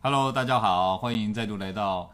[0.00, 2.08] Hello，大家好，欢迎再度来到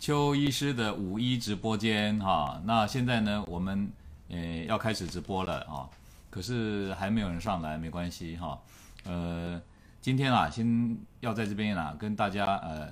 [0.00, 2.60] 邱医师的五一直播间哈。
[2.64, 3.88] 那现在呢，我们
[4.28, 5.88] 呃要开始直播了啊，
[6.28, 8.60] 可是还没有人上来，没关系哈。
[9.04, 9.62] 呃，
[10.00, 12.88] 今天啊，先要在这边啊跟大家呃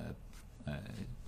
[0.63, 0.73] 呃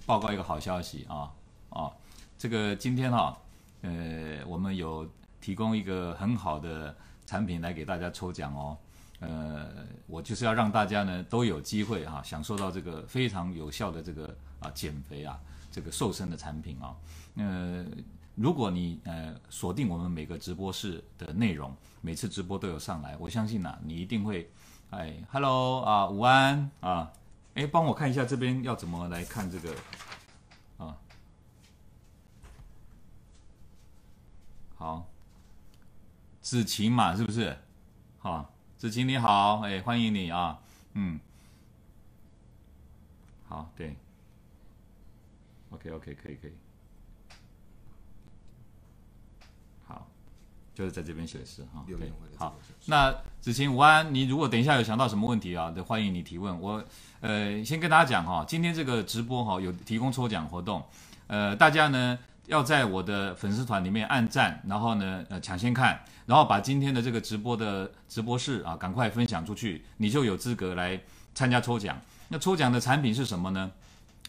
[0.06, 1.30] 报告一个好消息啊
[1.70, 1.92] 啊，
[2.38, 3.38] 这个今天哈
[3.82, 5.06] 呃我们有
[5.42, 8.78] 提供一个很好的产品来给大家抽奖哦。
[9.22, 15.40] 呃，我就是要让大家呢都有机会哈、享受到这个非常有效的这个啊减肥啊
[15.72, 16.96] 这个瘦身的产品啊。
[17.36, 17.86] 呃，
[18.34, 21.72] 如果你呃锁定我们每个直播室的内容，
[22.02, 24.50] 每次直播都有上来，我相信呐、啊，你一定会
[24.90, 27.14] 哎，Hello 啊，午安啊，
[27.54, 29.76] 哎，帮我看一下这边要怎么来看这个
[30.78, 30.98] 啊。
[34.76, 35.08] 好，
[36.42, 37.56] 子晴嘛，是不是？
[38.18, 38.50] 好、啊。
[38.82, 40.58] 子晴你好，哎，欢迎你啊，
[40.96, 41.20] 嗯，
[43.48, 43.96] 好，对
[45.70, 46.54] ，OK OK 可以可以，
[49.86, 50.08] 好，
[50.74, 56.60] 就是在这边显示哈，对，好，那子晴午安，你如果等一下有想到什么问题啊，都欢迎你提问。
[56.60, 56.84] 我
[57.20, 60.84] 呃先跟大家讲哈，今天这个直播哈有提供抽奖活动，
[61.28, 62.18] 呃，大家呢。
[62.48, 71.00] 要在我的粉丝团里面按赞，然后呢，呃，抢先看，然后把今天的这个直播的直播室啊，赶快分享出去，你就有资格来
[71.34, 72.00] 参加抽奖。
[72.30, 73.72] 那抽奖的产品是什么呢？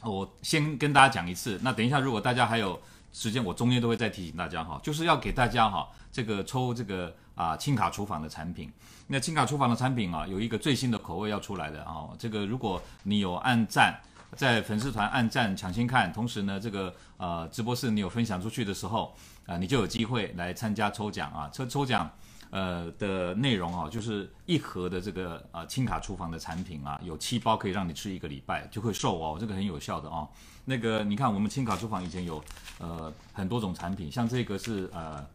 [0.02, 1.58] 我先跟大家讲一次。
[1.62, 2.80] 那等一下，如果大家还有
[3.12, 8.70] 时间，我中间都会再提醒大家哈，就是要给大家哈，这个抽这个啊，轻卡厨房的产品。
[9.06, 14.00] 那轻卡厨房的产品啊，有一个最新的口味要出来的啊，这个如果你有按赞。
[14.34, 19.14] 在粉丝团按赞抢先看，同时呢，这个呃直播室你有分享出去的时候，
[19.46, 21.50] 啊、你就有机会来参加抽奖啊。
[21.52, 22.10] 抽抽奖，
[22.50, 30.28] 呃的内容啊，就是一盒的这个呃轻卡厨房的产品啊，有七包可以让你吃一个礼拜就会瘦哦，这个很有效的哦。
[30.64, 32.42] 那个你看我们轻卡厨房以前有
[32.78, 35.26] 呃很多种产品，像这个是呃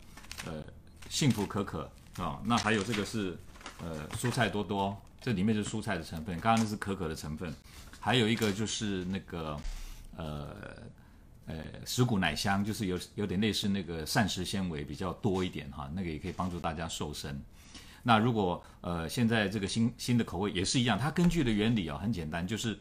[0.46, 0.54] 呃
[1.10, 3.38] 幸福可可啊、那还有这个是
[3.80, 7.54] 呃蔬菜多多，这里面是蔬菜的成分，刚刚那是可可的成分。
[8.00, 9.60] 还有一个就是那个，
[10.16, 10.48] 呃，
[11.48, 17.42] 呃，十谷奶香，就是有有点类似那个膳食纤维比较多一点哈，那个也可以帮助大家瘦身。
[18.04, 22.78] 那如果呃现在这个新新的口味也是一样，它根据的原理啊很简单，就是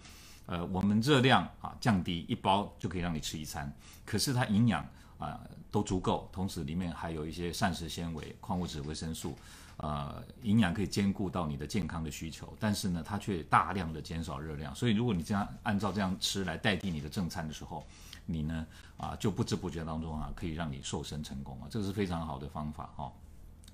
[0.46, 3.72] 呃我们热量啊降低一包就可以让你吃一餐，
[4.04, 4.84] 可是它营养
[5.18, 5.40] 啊
[5.70, 9.36] 都足够，同时里面还有一些膳食纤维、矿物质、维生素。
[9.78, 14.74] 呃，营养可以兼顾到你的健康的需求，但是呢，它却大量的减少热量。
[14.74, 17.86] 所以，如果你这样按照这样吃来代替你的正餐的时候，
[18.26, 18.66] 你呢
[18.98, 23.12] 啊，就不知不觉当中啊，可以让你瘦身成功啊，这个是非常好的方法哈、哦。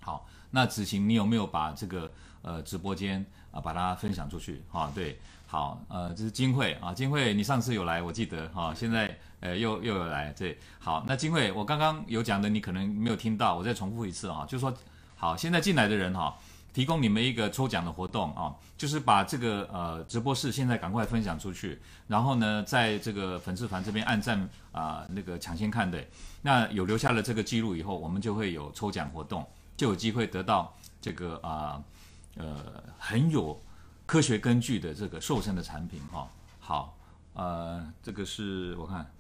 [0.01, 2.11] 好，那子晴，你有没有把这个
[2.43, 4.63] 呃直播间啊把它分享出去？
[4.71, 14.73] 哈、对，好，呃，这是金慧啊，金慧，你上次有来，我记得哈、现在呃又又有来，对，好，那金慧，我刚刚有讲的，你可能没有听到，我再重复一次啊，就说。
[15.15, 16.37] 好，现在进来的人哈，
[16.73, 21.79] 提供你们一个抽奖的活动啊，就是把这个呃直播室现在赶快分享出去，
[22.09, 26.03] 然后呢，在这个粉丝团这边按赞啊，那个抢先看的，
[26.41, 29.47] 那有留下了这个记录以后，我们就会有抽奖活动，
[29.77, 31.83] 就有机会得到这个啊
[32.37, 33.61] 呃很有
[34.07, 36.27] 科学根据的这个瘦身的产品哈。
[36.59, 36.97] 好，
[37.35, 39.11] 呃，这个是我看，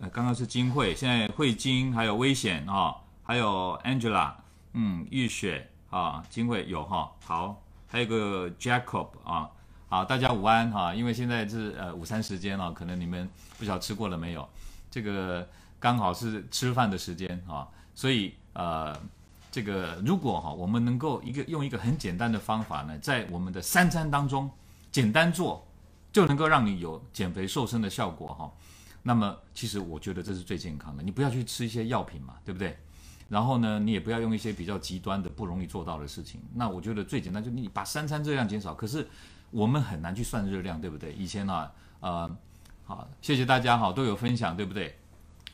[0.00, 4.34] 呃，刚刚是金慧，现在慧晶还有危险啊，还有 Angela。
[4.74, 9.50] 嗯，玉雪啊，金慧有哈，好，还有个 Jacob 啊，
[9.90, 14.48] 好，大家午安哈，因为现在是呃午餐时间了，可能你们不晓得吃过了没有，
[14.90, 15.46] 这个
[15.78, 18.98] 刚好是吃饭的时间哈，所以呃
[19.50, 24.50] 这个如果哈我们能够一个用一个很简单的方法呢，在我们的三餐当中
[24.90, 25.62] 简单做，
[26.10, 28.50] 就能够让你有减肥瘦身的效果哈，
[29.02, 32.78] 那么其实我觉得这是最健康的，你不要去吃一些药品嘛，对不对？
[33.32, 36.38] 然后呢，你也不要用一些比较极端的、不容易做到的事情。
[36.54, 38.74] 那我觉得最简单就是你把三餐热量减少。
[38.74, 39.08] 可是
[39.50, 41.14] 我们很难去算热量，对不对？
[41.14, 42.36] 以前呢、啊，呃，
[42.84, 44.98] 好，谢谢大家哈，都有分享，对不对？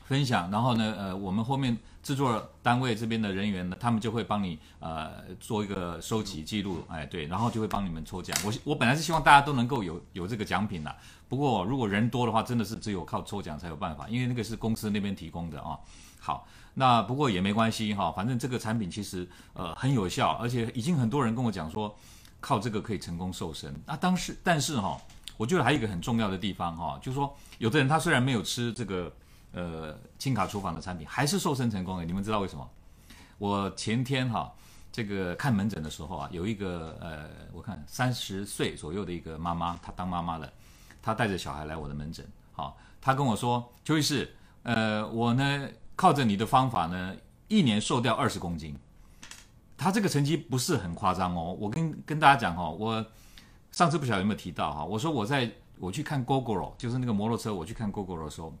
[0.03, 8.37] 分享，然后呢，呃，我们后面制作单位这边的人员呢，他们就会帮你呃做一个收集记录，哎，对，然后就会帮你们抽奖。
[8.43, 10.93] 我我本来是希望大家都能够有有这个奖品的，
[11.29, 15.79] 不过如果人多的话，真的是只有靠抽奖才有办法，因为那个是公司那边提供的啊。
[16.19, 16.45] 好。
[16.79, 21.93] 那不过也没关系哈，反正这个产品其实呃很有效，而且已经很多人跟我讲说，
[22.39, 23.75] 靠这个可以成功瘦身。
[23.85, 24.97] 那当时但是哈，
[25.35, 29.11] 我觉得还有一个很重要的地方哈，就是说有的人他虽然没有吃这个
[29.51, 32.05] 呃轻卡厨房的产品，还是瘦身成功的。
[32.05, 32.65] 你们知道为什么？
[33.37, 34.49] 我前天哈
[34.89, 40.49] 这个看门诊的时候啊，有一个呃我看三十岁左右的一个妈妈，她当妈妈了，
[41.01, 44.33] 她带着小孩来我的门诊，好，她跟我说，邱医师，
[44.63, 45.67] 呃，我呢
[45.99, 47.13] 靠着你的方法呢，
[47.49, 48.73] 一年瘦掉二十公斤。
[49.75, 53.05] 他这个成绩不是很夸张哦，我跟跟大家讲哈、哦，我
[53.69, 58.53] 上次不晓得有没有提到哈，我说我在我去看 Gogoro，就是那个摩托车，我去看 Gogoro 的时候，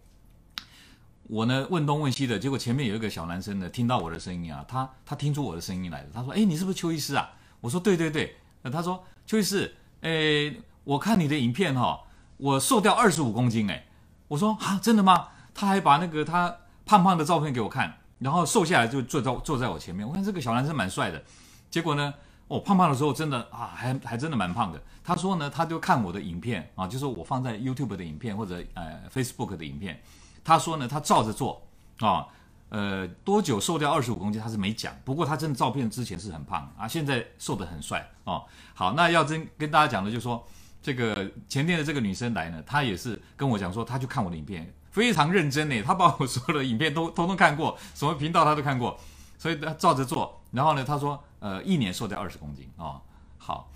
[1.27, 7.31] 我呢问东问西的，结果前面有一个小男生呢，听到我的声音啊，他他听出我的声音来了，他说，哎，你是不是邱医师啊？
[7.61, 8.35] 我说对对对，
[8.69, 10.53] 他说邱医师，哎，
[10.83, 11.99] 我看你的影片哈、哦，
[12.35, 13.85] 我瘦掉二十五公斤哎，
[14.27, 15.29] 我说啊，真的吗？
[15.53, 16.53] 他还把那个他
[16.89, 17.93] 胖胖的照片给我看。
[18.17, 21.23] 然后瘦下来就坐在坐在我前面，我看这个小男生蛮帅的，
[21.69, 22.13] 结果呢，
[22.49, 24.81] 哦，胖胖的时候真的啊，还还真的蛮胖的。
[25.03, 30.01] 他说呢，他就看我的影片啊，就是我放在 YouTube 的影片或者呃 Facebook 的影片。
[30.43, 31.61] 他说呢，他照着做
[31.99, 32.27] 啊，
[32.67, 38.43] 呃，多久瘦掉二十五公斤他是没讲，不过他真的照片之前是很胖啊，现在瘦得很帅哦。
[38.73, 40.45] 好，那要真跟大家讲的就是说，
[40.81, 44.69] 这个前店的这个女生来呢，她也是跟我讲说，她就看我的影片。
[44.91, 48.99] 非常认真呢， 他把我所有的影片都 通通看过，什么频道他都看过，
[49.37, 50.41] 所以他照着做。
[50.51, 53.01] 然后呢，他说，呃，一年瘦掉二十公斤啊、哦，
[53.37, 53.69] 好，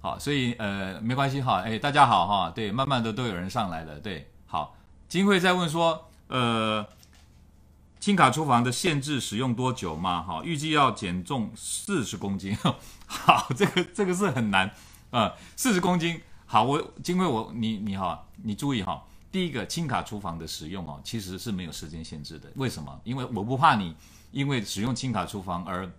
[0.00, 4.76] 好，所以呃，没关系哈，哎，大家好哈，对，慢慢的都有人上来了，对，好。
[5.08, 6.86] 金慧在问说，呃，
[7.98, 10.22] 轻卡厨房的限制使用多久吗？
[10.22, 12.56] 哈，预计要减重四十公斤，
[13.08, 14.68] 好，这个这个是很难
[15.10, 19.02] 啊，呃、四十公斤，好，我金慧我你你好，你注意哈。
[19.32, 22.50] 第一个轻卡厨房的使用哦，其实是没有时间限制的。
[22.56, 23.00] 为什么？
[23.04, 23.94] 因为我不怕你
[24.32, 25.90] 因为使用轻卡厨房而，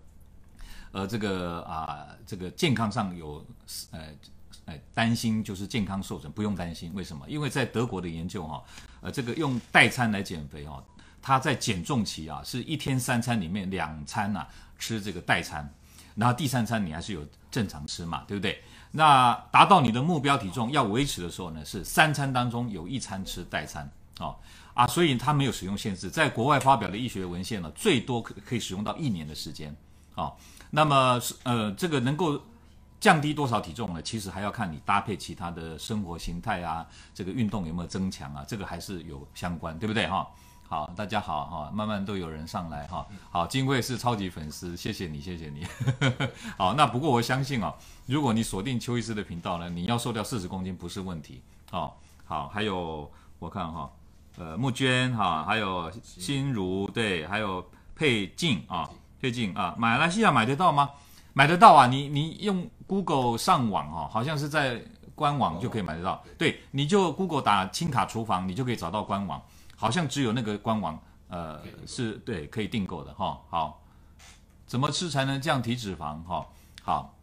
[0.91, 3.45] 呃，这个啊，这个健康上有
[3.91, 4.07] 呃，
[4.65, 6.91] 呃担心，就是健康受损，不用担心。
[6.93, 7.25] 为什么？
[7.29, 8.63] 因为在德国的研究哈，
[8.99, 10.83] 呃，这个用代餐来减肥哦，
[11.21, 14.45] 它在减重期啊，是一天三餐里面两餐呐
[14.77, 15.73] 吃这个代餐，
[16.15, 18.61] 然后第三餐你还是有正常吃嘛，对不对？
[18.91, 23.89] 那达到你的目标体重要维持的时候呢，是三餐当中有一餐吃代餐
[24.19, 24.35] 哦
[24.73, 26.09] 啊，所以它没有使用限制。
[26.09, 29.75] 在国外发表的医学文献呢，最多可可以使用到一年的时间
[30.15, 30.35] 哦。
[30.69, 32.41] 那么呃，这个能够
[32.99, 34.01] 降低多少体重呢？
[34.01, 40.27] 其实还要看你搭配其他的生活形态啊，这个运动有没有增强啊，这个还是有相关，对不对哈？
[40.71, 43.05] 好，大家好哈，慢慢都有人上来哈。
[43.29, 45.67] 好，金贵是超级粉丝，谢谢你，谢谢你。
[46.57, 47.75] 好，那不过我相信哦，
[48.05, 51.41] 如果你锁定邱医师的频道呢，你要瘦掉四十公斤不是问题。
[51.69, 53.91] 好，好，还有我看哈，
[54.37, 57.61] 呃，慕娟哈，还有心如对，还有
[57.93, 58.89] 佩静啊，
[59.19, 60.89] 佩静啊，马来西亚买得到吗？
[61.33, 64.81] 买得到啊，你你用 Google 上网哈，好像是在
[65.15, 66.23] 官网就可以买得到。
[66.37, 69.41] 对，你就 Google 打轻卡厨房，你就可以找到官网。
[69.81, 73.41] 好像只有那个官网，呃，是对可以订购的哈。
[73.49, 73.83] 好，
[74.67, 76.21] 怎么吃才能降体脂肪？
[76.21, 76.45] 哈，
[76.83, 77.17] 好，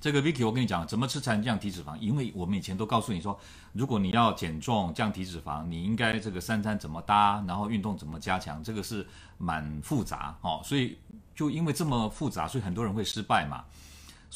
[0.00, 1.96] 这个 Vicky 我跟你讲，怎么吃才能降体脂肪？
[1.96, 3.36] 因为我们以前都告诉你说，
[3.72, 9.04] 如果你要减重降体脂肪，你应该这个三餐怎么搭，然后运动怎么加强，这个是
[9.36, 10.60] 蛮复杂哦。
[10.62, 10.96] 所以
[11.34, 13.64] 就因为这么复杂，所以很多人会失败嘛。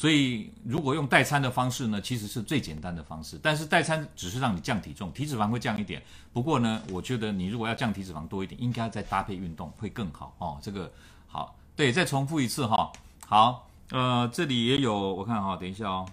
[0.01, 3.39] 所以，如果用代餐的方式呢，其实是最简单的方式。
[3.39, 6.01] 但是代餐只是让你降体重，体脂肪会降一点。
[6.33, 10.57] 不过呢，我觉得你如果要降体脂肪多一点，应该再搭配运动会更好哦。
[10.59, 10.91] 这个
[11.27, 12.91] 好，对，再重复一次哈、
[13.27, 16.03] 好，呃，这里也有，我看哈、等一下哦。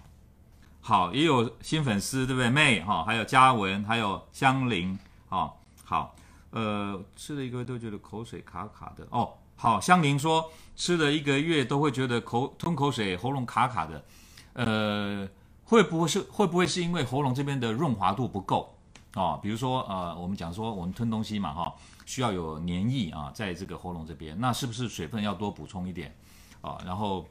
[0.81, 2.47] 好，也有新粉丝，对不对？
[2.47, 4.99] 妹哈，还有嘉文，还有香菱，
[5.29, 5.51] 哦，
[5.83, 6.15] 好，
[6.51, 9.33] 呃，吃了一个都觉得口水卡卡的哦。
[9.55, 14.05] 好，香菱说吃了一个月都会觉得口吞口水，喉咙卡卡的，
[14.53, 15.27] 呃，
[15.65, 18.73] 会不会是会不会是因为喉咙这边的润滑度不够
[19.11, 19.39] 啊、哦？
[19.43, 26.15] 比如说呃，我们讲说我们吞东西嘛哈、需要有黏液啊，在这个喉咙这边，那是不是水分要多补充一点
[26.61, 26.81] 啊、哦？
[26.85, 27.27] 然后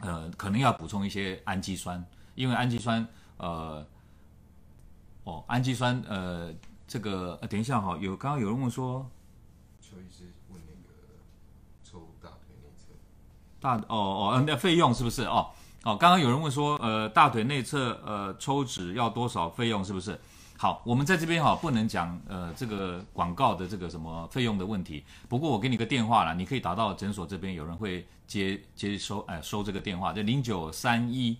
[0.00, 3.08] 呃，可能要补充一些氨基酸，因为氨基酸
[3.38, 3.82] 呃，
[5.24, 6.52] 哦，氨基酸呃，
[6.86, 9.10] 这个、呃、等一下哈，有刚刚有人问说。
[13.62, 13.96] 大哦
[14.34, 15.46] 哦，那费用是不是哦
[15.84, 15.96] 哦？
[15.96, 19.84] 刚刚有人问说，呃，大腿内侧呃抽脂要多少费用？
[19.84, 20.20] 是不是？
[20.58, 25.04] 好，我们在这边哈不能讲呃这个广告的这个什么费用的问题。
[25.28, 31.36] 不过我给你个电话了，你可以打到诊所这边，有人会接接收哎收这个电话，就零九三一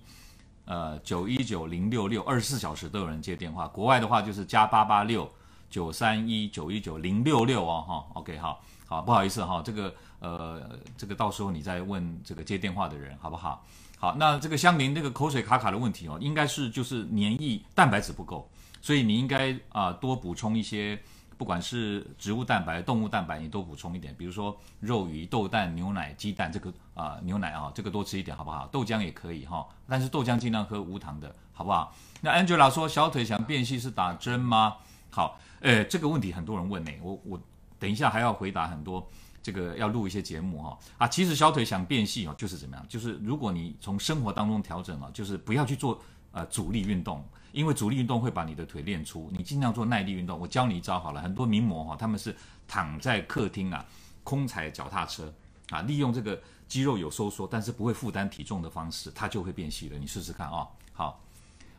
[0.65, 3.67] 呃九一九零六六，二十四小时都有人接电话。
[3.67, 5.29] 国外的话就是加八八六
[5.69, 8.05] 九三一九一九零六六哦哈。
[8.15, 9.93] OK 好，好不好意思哈这个。
[10.23, 13.67] 呃，这个到时候你再问这个接电话的人好不好？
[13.99, 18.49] 好，那这个香菱这个口水卡卡的问题哦，应该是就是黏液蛋白质不够，
[18.81, 20.97] 所以你应该啊、多补充一些
[21.37, 28.69] 不管是植物蛋白、动物蛋白，你多补充一点，比如说肉、鱼、豆蛋、牛奶、鸡蛋，这个啊、牛奶啊，这个多吃一点好不好？
[28.69, 31.93] 豆浆也可以哈、但是豆浆尽量喝无糖的，好不好？
[32.21, 34.77] 那 Angela 说小腿想变细是打针吗？
[35.11, 37.41] 好，诶，这个问题很多人问呢，我我
[37.81, 39.11] 等一下还要回答很多。
[39.43, 42.87] 这个要录一些节目哈啊，其实小腿想变细哦，就是怎么样？
[42.89, 49.29] 就是如果你从生活当中调整啊，就是不要去做呃阻力运动，因为阻力运动会把你的腿练粗。
[49.37, 50.39] 你尽量做耐力运动。
[50.39, 52.35] 我教你一招好了，很多名模哈，他们是
[52.69, 53.85] 躺在客厅啊，
[54.23, 55.35] 空踩脚踏车
[55.71, 59.99] 啊，利用这个肌肉有收缩，但是不会负担体重的方式，它就会变细了。
[59.99, 60.69] 你试试看啊、哦。
[60.93, 61.21] 好，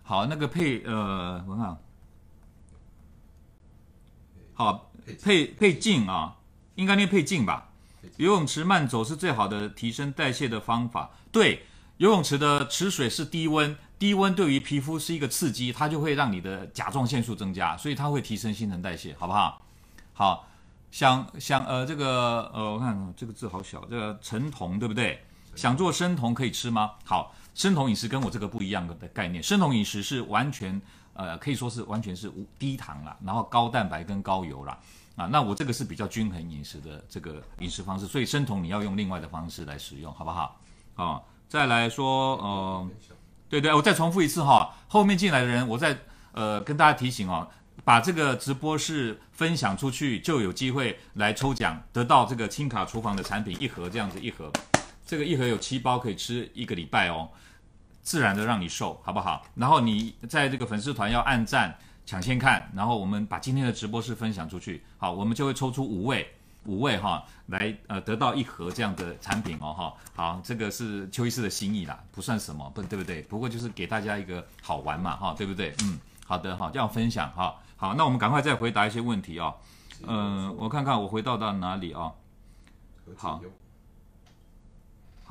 [0.03, 1.77] 好，那个配呃，文浩，
[4.53, 4.91] 好
[5.21, 6.35] 配配镜啊。
[6.75, 7.69] 应该念配镜吧，
[8.17, 11.11] 游泳池慢走是最好的提升代谢的方法。
[11.31, 11.65] 对，
[11.97, 19.61] 游泳池的池水是低温，低温对于皮肤是一个刺激，它就会让你的甲状腺素增加，所以它会提升新陈代谢，好不好？
[20.13, 20.47] 好，
[20.91, 25.23] 想想呃这个呃我看这个字好小，这个陈彤对不对？
[25.55, 26.91] 想做生酮可以吃吗？
[27.05, 30.81] 好，生酮饮食跟我这个不一样的概念，生酮饮食是完全
[31.13, 34.77] 呃可以说是完全是无低糖啦，然后高蛋白跟高油啦。
[35.15, 40.59] 啊，那我这个是比较均衡饮食的这个饮食方式，所以生酮你要用另外的方式来使用，好不好？
[40.95, 42.89] 啊，再来说，呃，
[43.47, 45.95] 对对，我再重复一次哈，后面进来的人，我再
[46.31, 47.47] 呃跟大家提醒哦，
[47.83, 54.51] 把这个直播室分享出去，就有机会来抽奖，得到这个轻卡厨房的产品一盒，这样子一盒，
[55.05, 57.29] 这个一盒有七包可以吃一个礼拜哦，
[58.01, 59.45] 自然的让你瘦，好不好？
[59.53, 61.77] 然后你在这个粉丝团要按赞。
[62.05, 66.27] 抢先看，然后我们把今天的直播室分享出去，好，我们就会抽出五位，
[66.65, 73.21] 五位哈，来呃得到一盒这样的产品哦哈，好，这个是邱医师的心意啦，不算什么，不对不对？
[73.23, 75.73] 不过就是给大家一个好玩嘛哈，对不对？
[75.83, 79.55] 嗯，好的哈，这样分享哈，好，那我们赶快再回答一些问题哦，
[80.05, 82.11] 嗯、呃，我看看我回到到哪里啊，
[83.15, 83.41] 好。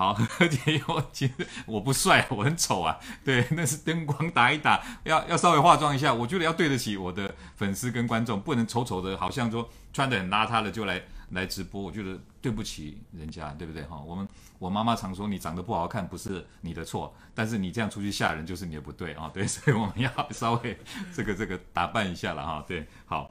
[0.02, 2.98] 好，而且我其实我不帅，我很丑啊。
[3.24, 6.12] 对，那是灯光打一打，要要稍微化妆一下。
[6.12, 11.80] 我觉得要对得起我的粉丝跟观众，不能丑丑的，好像说穿得很邋遢的就来来直播。
[11.80, 13.96] 我觉得对不起人家，对不对哈？
[14.04, 14.26] 我们
[14.58, 19.30] 我妈妈常说，你长得不好看不是你的错，但是你这样出去吓人就是你的不对啊。
[19.32, 20.76] 对， 所以我们要稍微
[21.14, 22.64] 这个这个打扮一下了哈。
[22.66, 23.30] 对，好，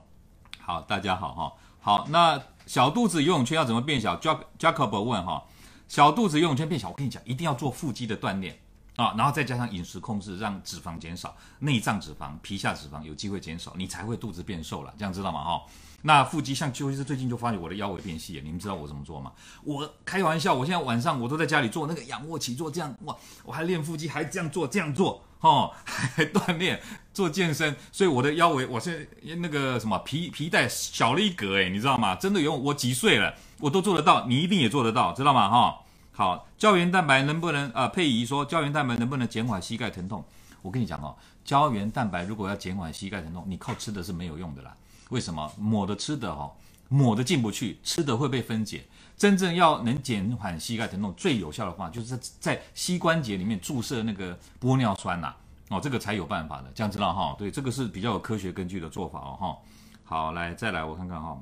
[0.62, 1.54] 好，大家好哈。
[1.82, 5.44] 好，那小肚子游泳圈要怎么变小？Jack Jacob 问哈。
[5.92, 8.58] 小肚子游泳圈变小，我跟你讲，一定要做腹肌的锻炼
[8.96, 15.44] 啊，然后再加上饮食控制，让脂肪减少，内脏脂肪、皮下脂肪有机会减少，你才会肚子变瘦了，这样知道吗？
[15.44, 15.62] 哈，
[16.04, 19.34] 那腹肌像邱医师最近就发现我的腰围变细了，你们知道我怎么做吗？
[19.66, 26.82] 我开玩笑，我现在晚上我都在家里做那个仰卧起坐，这样哇，我还练腹肌，还这样做这样做，哦，还锻炼
[27.14, 32.16] 做健身，所以我的腰围，我现在那个什么皮皮带小了一格，诶，你知道吗？
[32.16, 33.34] 真的有，我几岁了？
[33.60, 35.50] 我都做得到，你一定也做得到，知道吗？
[35.50, 35.80] 哈，
[36.12, 40.24] 好，胶原蛋白能不能呃，佩仪说胶原蛋白能不能减缓膝盖疼痛？
[40.62, 44.76] 我跟你讲哦，胶原蛋白如果要减缓膝盖疼痛，你靠吃的是没有用的啦。
[45.10, 45.52] 为什么？
[45.58, 46.52] 抹的吃的、哦，
[46.88, 48.86] 抹的进不去，吃的会被分解。
[49.22, 55.32] 真正要能减缓膝盖疼痛，最有效的方法就是在膝关节里面注射那个玻尿酸呐、
[55.70, 56.72] 哦，这个才有办法的。
[56.74, 57.36] 这样知道哈？
[57.38, 59.58] 对，这个是比较有科学根据的做法哦哈。
[60.04, 61.40] 好，来再来我看看哈。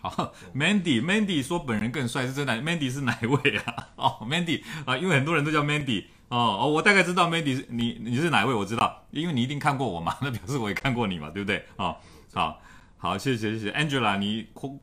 [0.00, 3.88] 好，Mandy，Mandy 说本人更帅是真的，Mandy 是哪位啊？
[3.96, 8.54] 哦，Mandy 啊，因为很多人都叫 Mandy 哦哦，我大概知道 Mandy 是你你是哪位？
[8.54, 11.66] 我知道，因为你一定看过我嘛，那表示我也看过你嘛，对不对？
[11.76, 11.94] 哦，
[12.32, 12.58] 好，
[12.96, 14.74] 好，谢谢谢谢，Angela 你过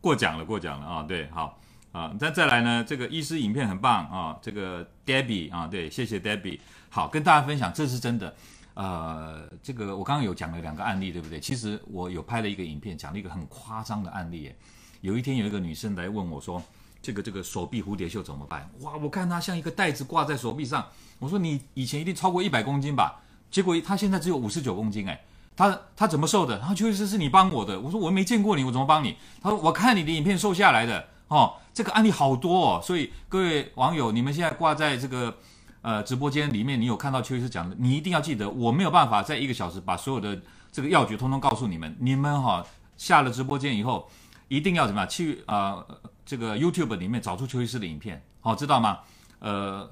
[0.00, 1.58] 过奖了过奖了啊、哦，对，好
[1.94, 6.58] 啊，再再来呢，这个医师影片很棒啊、这个 Debbie 啊，对，谢谢 Debbie，
[6.90, 8.34] 好，跟大家分享，这是真的。
[8.74, 11.38] 呃，这个我刚刚有讲了两个案例，对不对？
[11.38, 14.52] 其实我有拍了一个影片，讲了一个很夸张的案例。
[15.02, 16.60] 有一天有一个女生来问我说
[17.00, 20.84] ：“这个这个手臂蝴蝶袖怎么办？”哇，我看她像一个袋子挂在手臂上。
[21.20, 23.22] 我说：“你以前一定超过一百公斤吧？”
[23.52, 25.08] 结果她现在只有五十九公斤。
[25.08, 25.20] 哎，
[25.54, 26.58] 她她怎么瘦的？
[26.58, 27.80] 她确实是是你帮我的。
[27.80, 29.16] 我说我没见过你，我怎么帮你？
[29.40, 31.13] 她说我看你的影片瘦下来的。
[31.34, 32.80] 哦，这个案例好多哦。
[32.82, 35.36] 所以各位网友，你们现在挂在这个。
[35.86, 40.40] 呃，直播间里面你有看到邱医师讲的，你一定要记得，我没有办法在一个小时把所有的
[40.72, 41.94] 这个要诀通通告诉你们。
[42.00, 42.64] 你们哈、
[42.96, 44.08] 下了直播间以后，
[44.48, 46.00] 一定要怎么样去啊、呃？
[46.24, 49.00] 这个 YouTube 里面找出邱医师的影片，好、知道吗？
[49.40, 49.86] 呃，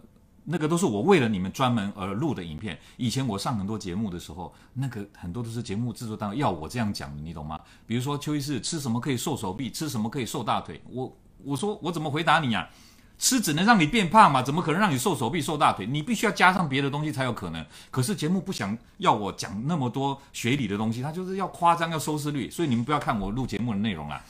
[0.44, 2.78] 那个都是我为了你们专门而录的影片。
[2.96, 7.60] 以前我上很多节目的时候，那个很多都是节目制作单位要我这样讲的，你懂吗？
[7.86, 12.90] 比如说邱医师吃什么可以瘦手臂，吃什么可以瘦大腿，我我说我怎么回答你呀、啊？
[13.18, 15.86] 吃只能让你变胖嘛，怎么可能让你瘦手臂、瘦大腿？
[15.86, 17.64] 你必须要加上别的东西才有可能。
[17.88, 22.50] 可是节目不想要我讲那么多学理的东西，他就是要夸张、要收视率。
[22.50, 24.20] 所以你们不要看我录节目的内容 啦，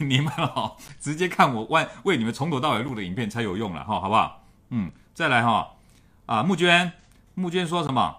[0.00, 4.44] 你们哦，直接看我为为你们从头到尾录的影片才有用了哈，好不好？
[4.68, 5.70] 嗯，再来哈
[6.26, 6.92] 啊，募捐
[7.34, 8.16] 募捐说什么？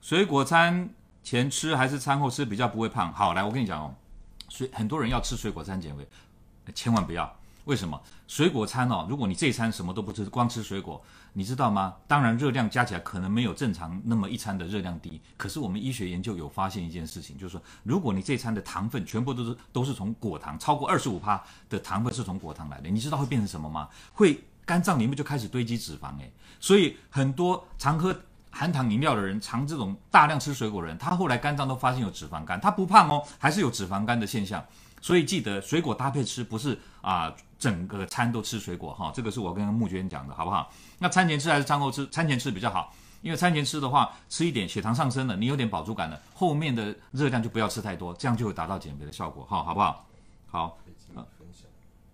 [0.00, 0.90] 水果餐
[1.24, 3.12] 前吃还是餐后吃比较不会胖？
[3.12, 3.92] 好，来我跟你讲哦，
[4.48, 6.06] 所以很多人要吃水果餐减肥，
[6.72, 7.34] 千万不要。
[7.64, 9.06] 为什么水果餐哦？
[9.08, 11.02] 如果你这一餐什么都不吃，光吃水果，
[11.32, 11.94] 你知道吗？
[12.06, 15.20] 当然热量加起来可能没有正常那么一餐的热量低。
[15.36, 23.88] 可是我们医学研究有发现一件事情，就是说，如果你这餐的糖分全部都是都是从果糖，超过二十五趴的糖分是从果糖来的，你知道会变成什么吗？
[24.12, 26.32] 会肝脏里面就开始堆积脂肪诶。
[26.60, 28.14] 所以很多常喝
[28.50, 34.64] 含糖饮料的人，常这种大量吃水果的人，他后来肝脏都发现有脂肪肝，他不胖哦，还是有脂肪肝的现象。
[35.04, 39.12] 所以记得水果搭配吃，不是啊、呃，整个餐都吃水果哈。
[39.14, 40.72] 这个是我跟慕娟讲的，好不好？
[40.98, 42.06] 那餐前吃还是餐后吃？
[42.06, 50.06] 餐前吃比较好，因为餐前吃的话，吃一点血糖上升了，你有点饱足感了，后面的热量就不要吃太多，这样就会达到减肥的效果哈，好不好？
[50.46, 50.78] 好，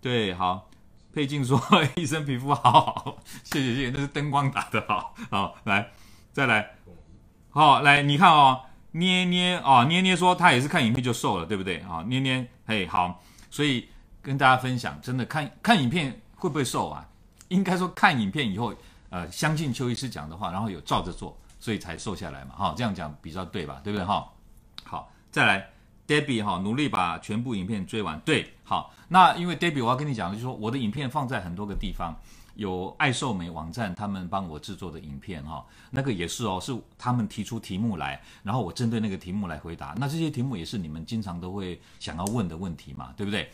[0.00, 0.68] 对，好。
[1.14, 1.62] 佩静说
[1.94, 5.92] 医生皮肤好好，谢谢谢谢，那是灯光打得好，好来
[6.32, 6.70] 再来，
[7.50, 8.62] 好来你看哦。
[8.92, 12.02] 捏捏啊、哦，捏捏说他也是看影片就瘦了，对不对啊？
[12.09, 13.88] 捏捏，哎，好，所以
[14.22, 17.04] 跟大家分享，真的看看影片会不会瘦啊？
[17.48, 18.72] 应该说看影片以后，
[19.08, 23.80] 呃，相信邱医师讲的话，然后有照着做，所以才瘦下来嘛，哈，这样讲比较对吧？
[23.82, 24.30] 对不对哈？
[24.84, 25.68] 好，再来
[26.06, 32.14] ，Debbie 哈，努力把全部影片追完，对，好，那因为 Debbie 我要跟你讲的就是说，我的影片放在很多个地方。
[32.54, 39.95] 有爱瘦美网站，他们帮我制作的影片哈，那个也是哦，是他们提出题目来，然后我针对那个题目来回答。
[39.99, 43.50] 那这些题目也是你们经常都会想要问的问题嘛，对不对？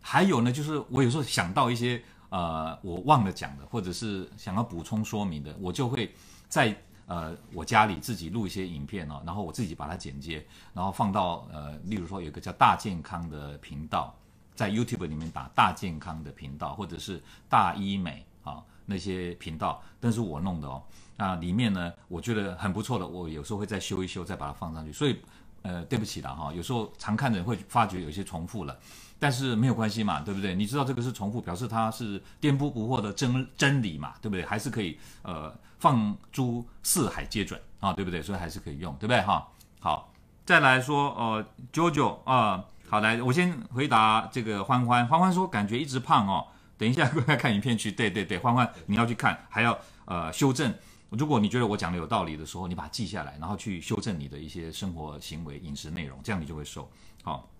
[0.00, 6.14] 还有呢，就是我有时候想到一些呃我忘了讲的，或者是想要补充说明的，我就会
[6.48, 6.74] 在
[7.06, 14.14] 呃我家里自己录一些影片哦，然后我自己把它剪接，然后放到呃，例如说有个叫大健康的频道，
[14.54, 18.26] 在 YouTube 里面打大健康的频道，或者是大医美。
[18.42, 20.82] 啊，那些频道，但是我弄的哦。
[21.16, 24.90] 那里面呢，我觉得很不错的，我有时候会再修一修，再把它放上去。
[24.90, 25.20] 所以，
[25.62, 28.74] 呃，对不起了哈，有时候常看的人会发觉有些重复了，
[29.18, 30.54] 但是没有关系嘛，对不对？
[30.54, 34.42] 你知道这个是重复，表示它是颠扑不破的真真理嘛，对不对？
[34.46, 38.22] 还是可以呃放诸四海皆准啊，对不对？
[38.22, 39.46] 所以还是可以用，对不对哈？
[39.78, 40.10] 好，
[40.46, 46.46] 再来说呃，JoJo 啊，好来，我先回答这个欢欢，欢欢说感觉一直胖哦。
[46.80, 47.92] 等一下，过来看影片去。
[47.92, 50.74] 对对对，欢欢，你要去看，还要呃修正。
[51.10, 56.90] 如果你觉得我讲的有道理的时候，你把它记下来，然后去修正你的一些生活行为、饮食内容，这样你就会瘦。
[57.22, 57.50] 好，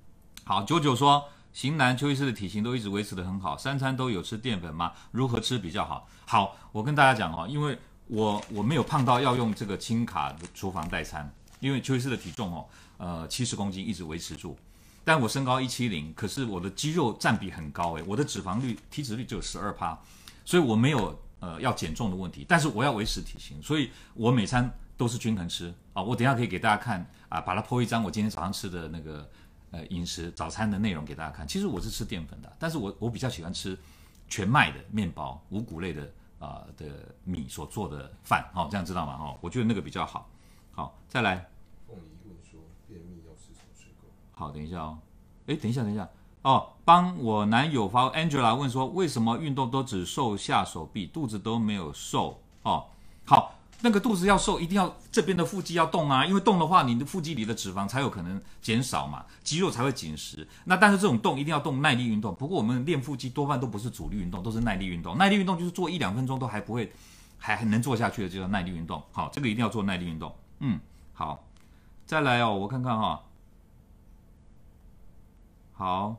[0.43, 4.95] 好，九九说，型男邱医师的体型都一直维持得很好，三餐都有吃淀粉吗？
[5.11, 6.09] 如何吃比较好？
[6.25, 14.57] 好，我跟大家讲哦，因为我我没有胖到要用这个轻卡厨房代餐，因为邱医师的体重哦，呃七十公斤一直维持住。
[15.05, 19.99] 但我身高一七零，可是我的肌肉占比很高诶，我的脂肪率体脂率只有十二趴，
[20.45, 26.03] 所以我没有呃要减重的问题，但是我要维持体型，所以我每餐都是均衡吃啊。
[26.03, 29.29] 我等下可以给大家看啊，把它 po 一张我今天早上吃的那个
[29.71, 31.49] 呃饮食早餐的内容给大家看。
[31.49, 33.77] 其实我是吃淀粉的，但是我我比较喜欢吃
[34.29, 36.87] 全麦的面包、五谷类的啊、的
[37.25, 39.17] 米所做的饭，好、哦，这样知道吗？
[39.19, 40.29] 哦，我觉得那个比较好。
[40.73, 41.51] 好，再来。
[44.41, 44.99] 好，等一下哦，
[45.49, 46.09] 诶，等一下，等一下
[46.41, 52.87] 哦，帮我男友发 Angela 问说，为什么运动都只瘦下手臂，肚子都没有瘦哦？
[53.27, 60.49] 好，那个肚子要瘦，一定要这边的腹肌要动啊，因为动的话，你的腹肌里的脂肪才有可能减少嘛，肌肉才会紧实。
[60.65, 65.19] 那但是这种动一定要动耐力运动，不过我们练腹肌多半都不是主力运动，都是耐力运动。
[65.19, 66.91] 耐力运动就是做一两分钟都还不会，
[67.37, 69.03] 还很能做下去的，就叫耐力运动。
[69.13, 70.35] 好，这个一定要做耐力运动。
[70.61, 70.81] 嗯，
[71.13, 71.45] 好，
[72.07, 73.21] 再来哦，我看看哈、哦。
[75.81, 76.15] 好，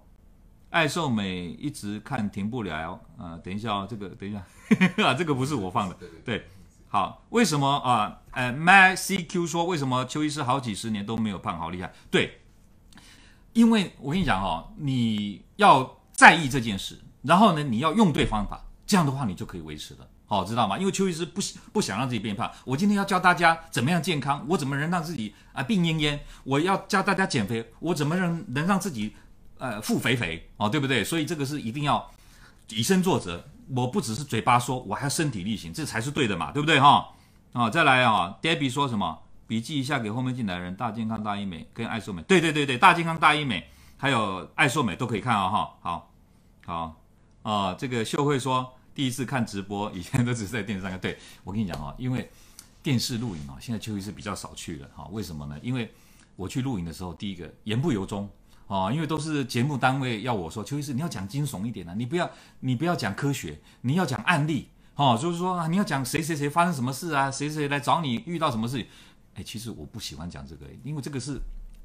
[0.71, 3.37] 爱瘦美一直看停不了啊、呃！
[3.43, 4.43] 等一下哦，这个等一下，
[5.05, 5.95] 啊，这个不是我放的，
[6.25, 6.47] 对，
[6.87, 8.21] 好，为什么啊？
[8.31, 11.93] 呃，My CQ 说为什么邱医师好几十年都没有胖，好厉害？
[12.09, 12.41] 对，
[13.53, 20.75] 因为我跟你讲哦，你要在意这件事，然后呢，你要用对方法，这样的话你就可以维持了，好，知道吗？
[20.79, 21.39] 因为邱医师不
[21.71, 26.17] 不想让自己变胖，我今天要教大家怎么样健康，我怎么能让自己啊病恹恹？
[26.45, 29.15] 我要教大家减肥，我怎么能能让自己？
[29.61, 31.03] 呃，腹肥肥哦，对不对？
[31.03, 32.09] 所以这个是一定要
[32.69, 33.45] 以身作则。
[33.75, 37.13] 我不只是嘴巴说，我还要身体力行，这才是对的嘛，对不对哈？
[37.53, 39.19] 啊、哦，再来啊、哦、，Debbie 说什么？
[39.45, 42.23] 笔记一下给后面进来人，大健康、大医美跟爱瘦美。
[42.23, 45.77] 对对对对，大健康、大医美还有爱瘦美都可以看啊、哦、哈。
[45.81, 46.11] 好，
[46.65, 47.01] 好
[47.43, 50.99] 啊、这个秀慧说第一次看直播，以前都只是在电视上看。
[50.99, 52.27] 对，我跟你讲哦，因为
[52.81, 55.07] 电视录影啊，现在邱医师比较少去了哈。
[55.11, 55.55] 为什么呢？
[55.61, 55.93] 因为
[56.35, 58.27] 我去录影的时候，第一个言不由衷
[58.71, 62.29] 哦，因为都是节目单位要我说，邱医师你要讲惊悚一点啊，你不要
[62.61, 68.87] 你不要讲科学，你要讲案例哦，就是说啊，你要讲谁谁谁发生什么事啊，谁谁来找你遇到什么事情。
[69.35, 71.37] 哎，其实我不喜欢讲这个，因为这个是。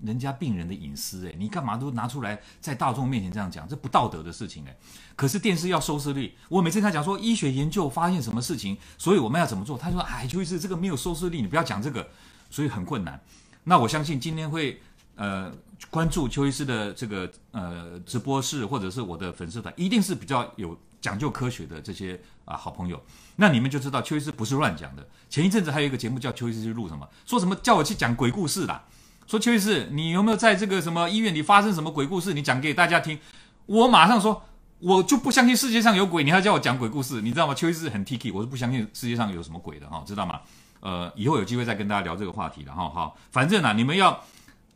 [0.05, 4.77] 人家病人的隐私，哎，你干嘛都拿出来在大众面前这样讲，这不道德的事情，哎。
[5.17, 9.79] 可是电视要收视率，我每次跟他讲说医学研究发现什么事情，所以我们要怎么做？
[9.79, 12.07] 他说，哎，邱医师这个没有收视率，你不要讲这个，
[12.51, 13.19] 所以很困难。
[13.65, 14.83] 那我相信今天会
[15.17, 15.53] 呃
[15.91, 23.03] 关注邱医师的这个呃直播室或者是我的粉丝团，一定是比较有讲究科学的这些啊好朋友。
[23.37, 25.07] 那你们就知道邱医师不是乱讲的。
[25.29, 28.85] 前一阵子还有一个节目叫邱医师去录什么，说什么叫我去讲鬼故事啦。
[29.27, 32.33] 说邱医师，你有没有在这个什么医院里发生什么鬼故事？
[32.33, 33.19] 你讲给大家听。
[33.67, 34.45] 我马上说，
[34.79, 37.53] 我就不相信世界上有鬼，你还叫我讲鬼故事，你知道吗？
[37.53, 40.41] 邱医师很 T K，我是不相信世界上有什么鬼的哈，知道吗？
[40.81, 42.89] 呃，以后有机会再跟大家聊这个话题了哈。
[42.89, 44.23] 好，反正呢、啊，你们要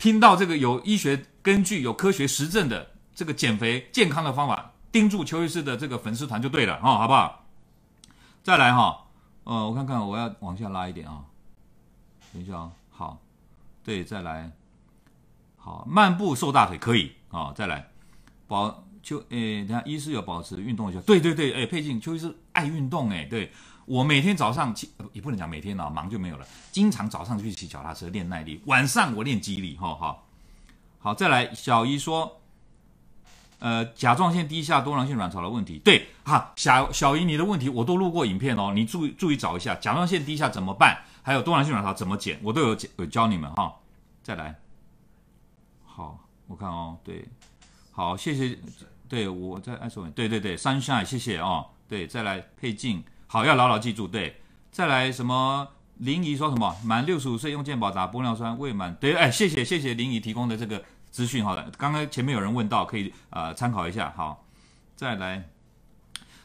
[0.01, 7.45] 听到这个有医学根据、有科学实证的这个减肥健康的方法，盯住邱医师的这个粉丝团就对了哦，好不好？
[8.43, 9.07] 再来哈，
[9.45, 11.23] 呃，我看看我要往下拉一点啊，
[12.33, 13.21] 等一下啊，好。
[13.83, 14.51] 对，再来，
[15.57, 17.13] 好，漫步瘦大腿可以。
[17.29, 17.91] 啊、哦，再来，
[18.47, 23.53] 保邱诶，等下医师有保持运动一下，对对对，诶，佩静，邱医师爱运动诶，对。
[23.87, 30.27] 我每天早上骑，也不能讲每天啊，忙就没有了，经常早上去骑脚踏车练耐力，晚上我练肌力，哈、哦、好，
[30.99, 32.41] 好，再来，小姨说，
[33.59, 41.03] 呃，甲状腺低下多囊性卵巢的问题，对，哈，小小姨你的问题我都录过影片哦，你注意注意找一下，甲状腺低下怎么办？
[41.23, 43.75] 还有多囊性卵巢怎么减，我都有有教你们哈。
[44.23, 44.55] 再来，
[45.85, 47.27] 好，我看哦，对，
[47.91, 48.57] 好，谢谢，
[49.09, 54.41] 对，我在按手，对对对，Sunshine，谢谢哦，对，再来配镜，好，要牢牢记住，对，
[54.73, 55.69] 再来什么？
[55.99, 56.77] 林怡说什么？
[56.85, 64.45] 满六十五岁用健保打玻尿酸未满，对，哎，谢谢谢谢林怡提供的这个资讯，好的，刚刚前面有人问到，可以呃参考一下，好，
[64.97, 65.49] 再来，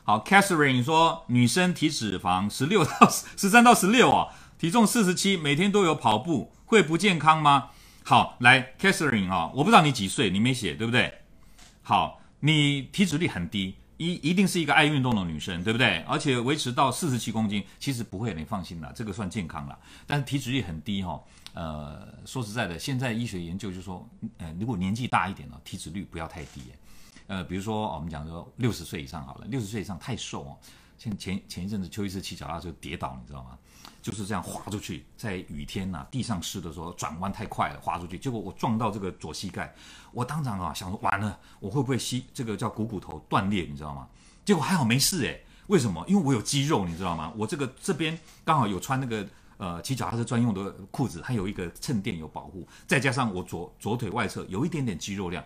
[0.04, 4.28] 好，Catherine 说女生体脂肪十六 到十三到十六啊。
[4.60, 7.71] 体重四十七，每天都有跑步，会不健康吗？
[8.04, 11.21] 好，来，Catherine 啊，我不知道你几岁，你没写对不对？
[11.82, 16.00] 好，你体脂率很低，一一定是一个爱运动的女生，对不对？
[16.08, 19.78] 而且维持到四十七公斤，其实不会，你放心啦，这个算健康了。
[20.06, 21.22] 但是体脂率很低哈，
[21.54, 26.62] 呃，说实在的，现在医学研究就说，呃，如果年纪大一点呢，体脂率不要太低，
[27.28, 30.58] 呃，比如说我们讲说六十岁以上好了，六十岁以上太瘦哦。
[30.98, 33.58] 前前前一阵子邱医师骑脚踏车跌倒，你知道吗？
[34.02, 39.74] 就是这样滑出去，在雨天呐、地上湿的时候，转弯太快了，滑出去，结果我撞到这个左膝盖，
[40.12, 44.08] 我当场啊想说完了，我会不会膝这个叫股骨头断裂，你知道吗？
[44.44, 46.04] 结果还好没事诶，为什么？
[46.08, 47.34] 因为我有肌肉，你知道吗？
[47.36, 49.28] 我这个这边刚好有穿那个
[49.58, 55.44] 呃骑脚踏车专用的裤子，还有一个衬垫有保护，再加上我左左腿外侧有一点点肌肉量，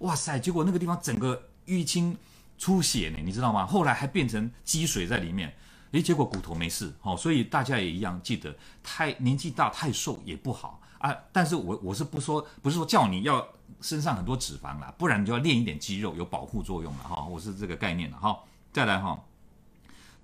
[0.00, 0.38] 哇塞！
[0.38, 2.16] 结果那个地方整个淤青
[2.60, 3.66] 出血呢，你知道吗？
[3.66, 5.52] 后来还变成积水在里面。
[5.92, 11.12] 诶，结果骨头没事，好，所以大家也一样记得，太年纪大太瘦也不好啊。
[11.32, 13.44] 但是我我是不说，不是说叫你要
[13.80, 17.24] 身上很多脂肪啦，不然你就要练一点肌肉，有保护作用了哈。
[17.24, 18.38] 我是这个概念了哈。
[18.72, 19.20] 再来哈，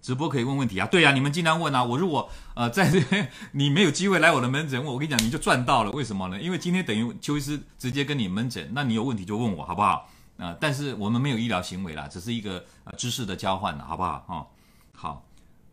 [0.01, 1.83] 直播可以问问题啊，对呀，你们经常问啊。
[1.83, 5.91] 我如果呃在这 边你没有机会来我的门诊，我跟你讲你就赚到了。
[5.91, 6.41] 为什么呢？
[6.41, 10.09] 因为今天等于邱医师直接跟你门诊，那你有问题就问我好不好？
[10.39, 14.21] 呃，但是我们没有医疗行为啦，只是一个呃知识的交换了，好不好？
[14.29, 14.47] 哈，
[14.93, 15.23] 好。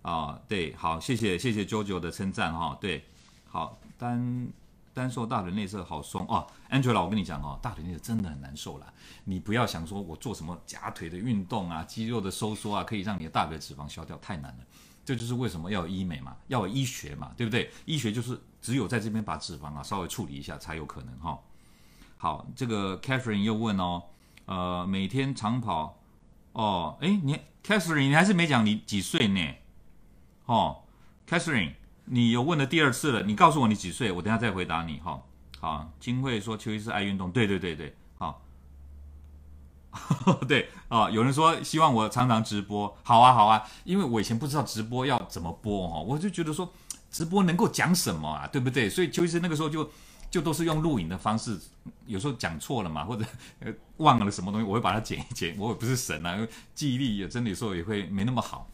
[0.04, 3.06] 啊、哦，对，好，谢谢，谢谢 JoJo 的称赞哈，对，
[3.48, 4.50] 好，单
[4.94, 14.66] 单瘦大腿内侧好松哦，Angela，我跟你讲哦，大腿内侧真的很难受啦，你不要想说我做什么夹腿的运动啊，肌肉的收缩啊，可以让你的大腿脂肪消掉，太难了，
[15.06, 17.72] 这就是为什么要有医美嘛，要有医学嘛，对不对？
[17.86, 21.40] 医学就是只有在这边把脂肪啊稍微处理一下才有可能哈。
[22.18, 24.04] 好，这个 Catherine 又问哦，
[24.46, 26.00] 呃，每天长跑，
[26.52, 29.40] 哦，哎，你 Catherine，你还是没讲你几岁呢？
[30.46, 30.84] 哦
[31.28, 31.74] ，Catherine，
[32.06, 35.00] 你有问了第二次了，你告诉我你几岁，我等下再回答你。
[35.00, 35.22] 哈、哦，
[35.60, 38.42] 好，金慧说邱医师爱运动，对对对对，好，
[40.46, 46.74] 对啊、有人说希望我常常直播，好啊好啊，因为我以前不知道直播要怎么播哈，我就觉得说
[47.10, 48.90] 直播能够讲什么啊，对不对？
[48.90, 49.90] 所以邱医师那个时候就
[50.34, 51.56] 就都是用录影的方式，
[52.08, 53.24] 有时候讲错了嘛，或者
[53.60, 56.36] 呃忘了什么东西，我会把它剪一剪，我也不是神啊，
[56.74, 58.68] 记忆力也真的有时候也会没那么好。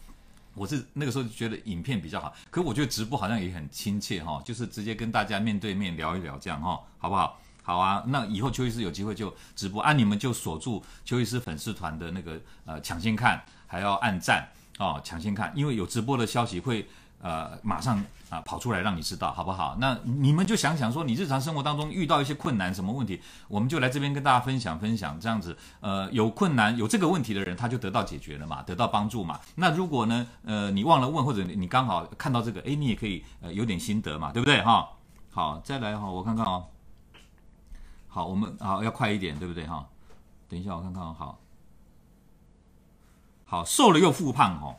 [0.54, 7.38] 我是那个时候就觉得影片比较好，可我觉得直播好像也很亲切哈，就是直接跟大家面对面聊一聊这样哈，好不好？
[7.62, 16.88] 好啊，那以后邱医师有机会就直播，啊你们就锁住邱医师粉丝团的那个呃抢先看，还要按赞哦，抢先看，因为有直播的消息会
[17.22, 19.76] 呃马上啊跑出来让你知道，好不好？
[19.80, 29.40] 那你们就想想说，你日常生活当中遇到一些困难什么问题，我们就来这边跟大家分享分享，这样子呃有困难有这个问题的人他就得到解决了嘛，得到帮助嘛。
[29.56, 34.90] 那如果呢呃你忘了问或者你刚好看到这个，诶，你也可以呃有点心得嘛，对不对哈？
[35.32, 36.66] 好，再来哈，我看看哦。
[38.08, 39.88] 好，我们好要快一点，对不对哈？
[40.48, 41.40] 等一下我看看好。
[43.46, 44.76] 好，瘦了又复胖哦，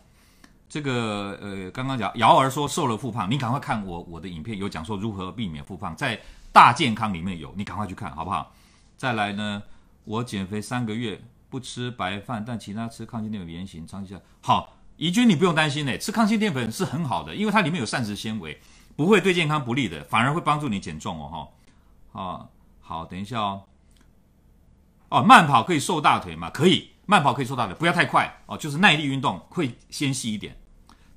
[0.71, 6.19] 这个呃，刚刚讲瑶儿说瘦了复胖，你赶快看我我的影片，有讲说如何避免复胖，在
[6.53, 8.55] 大健康里面有，你赶快去看好不好？
[8.97, 9.61] 再来呢，
[10.05, 18.61] 我减肥三个月不吃白饭，但其他吃抗性淀粉原型，长期下好，怡君你不用担心嘞，吃抗性淀粉是很好的，因为它里面有膳食纤维，
[18.95, 21.51] 不会对健康不利的，反而会帮助你减重哦
[22.13, 22.23] 哈。
[22.23, 22.47] 啊，
[22.81, 23.65] 好，等一下哦，
[25.09, 26.49] 哦，慢跑可以瘦大腿吗？
[26.49, 26.91] 可以。
[27.07, 30.57] 慢跑可以瘦大腿，不要太快哦，就是耐力运动会纤细一点。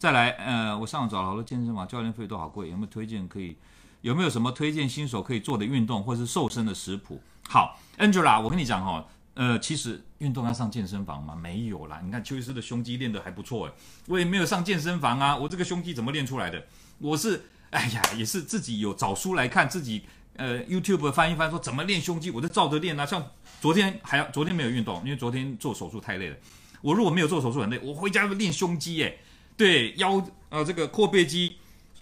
[0.04, 3.56] 再来，呃，我上网找了好多健身房，教练费都好贵，有没有推荐可以？
[4.02, 7.22] 有没有什么推荐新手可以做的运动或是瘦身的食谱？
[7.48, 11.34] 好，Angela，我跟你讲哈、哦，呃，其实运动要上健身房吗？
[11.34, 13.74] 没有啦，你看邱医师的胸肌练得还不错诶，
[14.10, 16.62] 我也没有上健身房啊，我这个胸肌怎么练出来的？
[16.98, 20.04] 我是，哎呀，也是自己有找书来看，自己
[20.36, 23.26] 呃 YouTube 翻一翻，说怎么练胸肌，我就照着练啊，像。
[23.62, 26.36] 昨天还要，昨天没有运动，因为昨天做手术太累了。
[26.82, 29.18] 我如果没有做手术很累，我回家练胸肌耶，
[29.56, 31.58] 对腰呃这个阔背肌、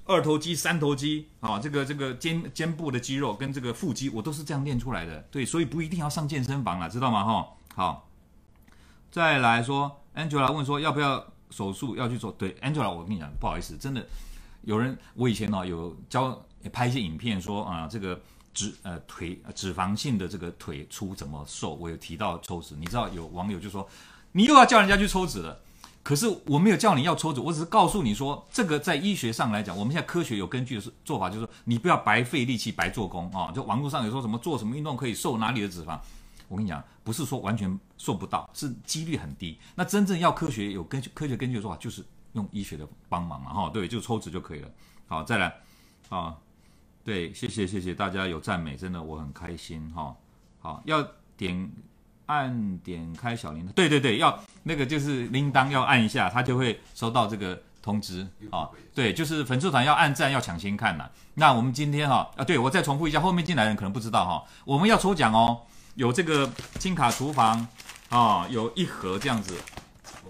[0.06, 5.20] 二头肌、三头肌啊，这个这个肩肩部的肌肉跟这个腹肌，我都是这样练出来的。
[5.32, 7.24] 对，所以不一定要上健身房了，知道吗？
[7.24, 8.10] 哈，好。
[9.12, 12.32] 再来说，Angela 问说要不要手术要去做？
[12.32, 14.06] 对，Angela，我跟你讲，不好意思，真的
[14.64, 18.20] 有人我以前呢有教拍一些影片说啊这个。
[18.54, 21.74] 脂呃腿脂肪性的这个腿粗怎么瘦？
[21.76, 23.88] 我有提到抽脂，你知道有网友就说
[24.34, 25.58] 你又要叫人家去抽脂了，
[26.04, 33.52] 可是我没有叫你要抽脂，我只是告诉你说这个在医学上来讲，我们现在科学有根据的是做法，就是说你不要白费力气白做工啊、哦。
[33.54, 36.00] 就网络上有说什么做什么运动可以瘦哪里的脂肪，
[36.48, 39.58] 我跟你讲不是说完全瘦不到，是几率很低。
[39.76, 44.70] 那真正要科学有根据科学根据的做法，就是用医学的帮忙嘛哈、对，就抽脂就可以了。
[45.08, 45.56] 好，再来
[46.10, 46.36] 啊。
[47.04, 50.16] 对，谢谢谢谢大家有赞美，真的我很开心哈、
[50.60, 51.02] 好，要
[51.36, 51.72] 点
[52.26, 58.72] 按点开小铃铛，对对对，要那个就是铃铛要按一下，它就会收到这个通知啊、哦。
[58.94, 61.10] 对，就是粉丝团要按赞要抢先看呐。
[61.34, 65.62] 那我们今天哈啊，对我再重复一下，后面进来的人可能不知道哈、哦，我们要抽奖哦，
[65.96, 67.60] 有这个金卡厨房
[68.10, 69.56] 啊、哦，有一盒这样子，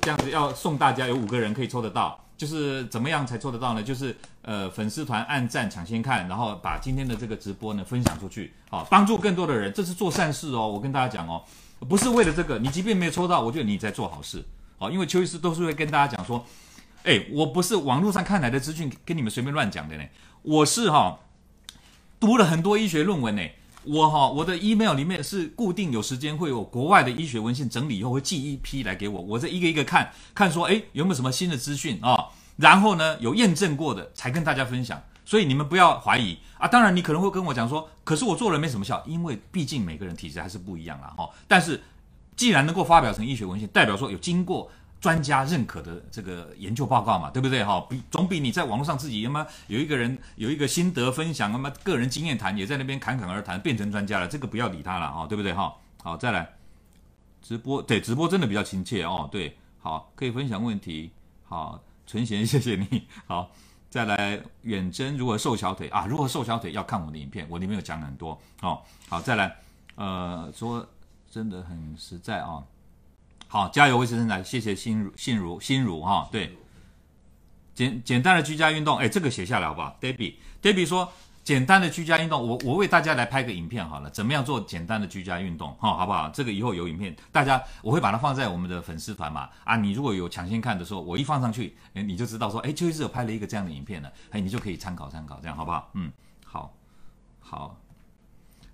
[0.02, 2.20] 这样子要送大家，有五个人可以抽得到。
[2.38, 3.84] 就是怎么样才抽得到呢？
[3.84, 10.68] 就是呃粉丝团按赞抢先看，然后把今天的这个直播呢分享出去，好帮助更多的人，这是做善事哦。
[10.68, 11.44] 我跟大家讲哦，
[11.88, 14.44] 不是为了这个，你即便没有抽到，我觉得你在做好事，
[14.78, 16.46] 好，因为邱医师都是会跟大家讲说，
[17.04, 20.04] 哎，我不是网络上看来的资讯跟你们随便乱讲的呢，
[20.44, 21.20] 我是哈、哦、
[22.20, 23.42] 读了很多医学论文呢。
[23.84, 32.28] 我哈，我的 email 里面是固定有时间会有国外的医学文献整理以后会寄一批来给我，我这一个一个看看说，哎，有没有什么新的资讯啊？
[32.58, 35.02] 然后呢，有验证过的才跟大家分享。
[35.32, 36.68] 所以你们不要怀疑啊。
[36.68, 41.30] 当然你可能会跟我讲说，可是我做了没什么效，因为毕竟每个人体质还是不一样啦哈。
[41.48, 41.82] 但是
[42.36, 44.70] 既然能够发表成医学文献，代表说有经过。
[45.00, 47.84] 专家认可的这个研究报告嘛，对不对哈？
[47.90, 55.74] 比总比你在网络上自己他妈有一个人有一个心得分享，他妈个人经验谈也在那边侃侃而谈，变成专家了，这个不要理他了哈，对不对哈？
[56.04, 56.48] 好，再来
[57.42, 61.10] 直播，对，直播真的比较亲切哦，对，好，可以分享问题，
[61.46, 63.50] 好，纯贤谢谢你，好，
[63.92, 66.06] 再来远征如何瘦小腿啊？
[66.08, 69.54] 如何瘦小腿要看我的影片，我里面有讲很多，哦，好，再来，
[69.96, 70.88] 呃，说
[71.30, 72.64] 真的很实在啊。
[73.50, 76.58] 好，加油维持身材，谢谢心如心如心如哈，对，
[77.76, 81.12] 简简单的居家运动，哎，这个写下来好不好？Debbie，Debbie 说
[81.44, 86.30] 简单的居家运动，我我为大家来拍个影片好了，怎么样做简单的居家运动哈，好不好？
[86.30, 95.90] 这个以后有影片，大家我会把它放在我们的粉丝团嘛，啊，你如果有抢先看的时候，我一放上去，哎，你就知道说，哎，邱医师有拍了一个这样的影片了，哎，你就可以参考参考，这样好不好？
[95.96, 96.12] 嗯，
[96.46, 96.74] 好，
[97.40, 97.78] 好，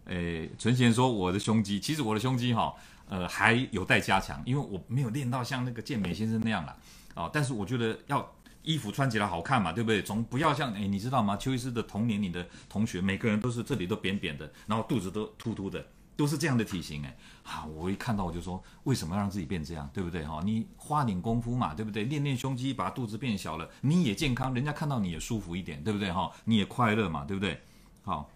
[0.05, 2.73] 哎，纯贤说我的胸肌，其实我的胸肌哈。
[3.09, 6.71] 呃，还有待加强，因为我没有练到像那个健美先生那样了，
[7.13, 8.29] 啊、哦，但是我觉得要
[8.67, 10.01] 衣服穿起来好看嘛，对不对？
[10.01, 11.37] 总不要像，哎，你知道吗？
[11.37, 20.25] 邱医师的同年龄的同学，每个人都是这里都扁扁的，然后肚子都凸凸的，都是这样的体型，哎，好，我一看到我就说，为什么要让自己变这样，对不对？
[20.25, 22.03] 哈，你花点功夫嘛，对不对？
[22.03, 26.11] 练练胸肌，把肚子变小了，你也健康，人家看到你也舒服一点，对不对？
[26.11, 27.61] 哈，你也快乐嘛，对不对？
[28.03, 28.29] 好，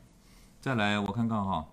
[0.62, 1.68] 再来我看看哈。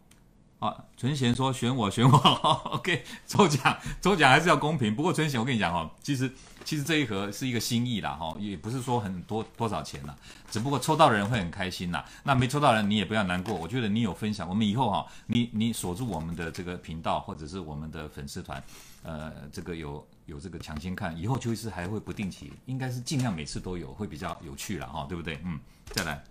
[0.58, 2.18] 啊，纯贤说选我选我，
[2.74, 4.92] OK，抽奖抽奖还是要公平。
[4.92, 6.28] 不过纯贤，我跟你讲哦，其实
[6.68, 10.14] 其实这一盒是一个心意啦，哈，也不是说很多多少钱啦，
[10.50, 12.04] 只不过抽到的人会很开心啦。
[12.22, 18.62] 那没抽到人你也不要难过，我觉得你有分享，我们以后哈，你你锁住我们的这个频道或者是我们的粉丝团，
[19.02, 25.40] 呃，这个有有这个抢先看，以后邱医师还会不定期，应该是尽量每次都有，会比较有趣了哈，对不对？
[25.46, 26.22] 嗯，再来，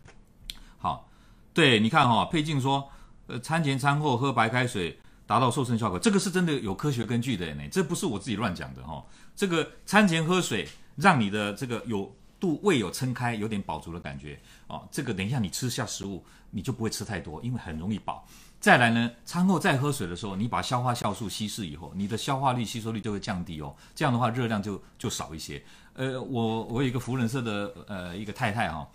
[0.78, 1.10] 好，
[1.52, 2.88] 对，你看哈，佩静说。
[3.30, 9.04] 呃，餐前餐后喝白开水达到瘦身效果，这个是真的有科学根据的呢，这不是我自己乱讲的哈。
[9.38, 14.86] 这个餐前喝水，让你的这个有肚胃有撑开，有点饱足的感觉哦。
[14.92, 18.28] 这个等一下你吃下食物，你就不会吃太多，因为很容易饱。
[18.60, 23.76] 再来呢，餐后再喝水的时候，你把消化酵素稀释以后，你的消化率、吸收率就会降低哦。
[23.94, 25.64] 这样的话，热量就就少一些。
[25.94, 28.90] 呃，我我有一个福人社的呃一个太太哈。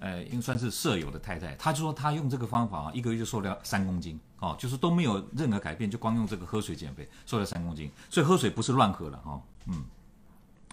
[0.00, 7.90] 呃，应算是舍友的太太，她就说她用这个方法啊，一个月就瘦掉三公斤哦，就是都没有任何改变，就光用这个喝水减肥，瘦掉三公斤。
[8.08, 9.84] 所以喝水不是乱喝了哈、嗯，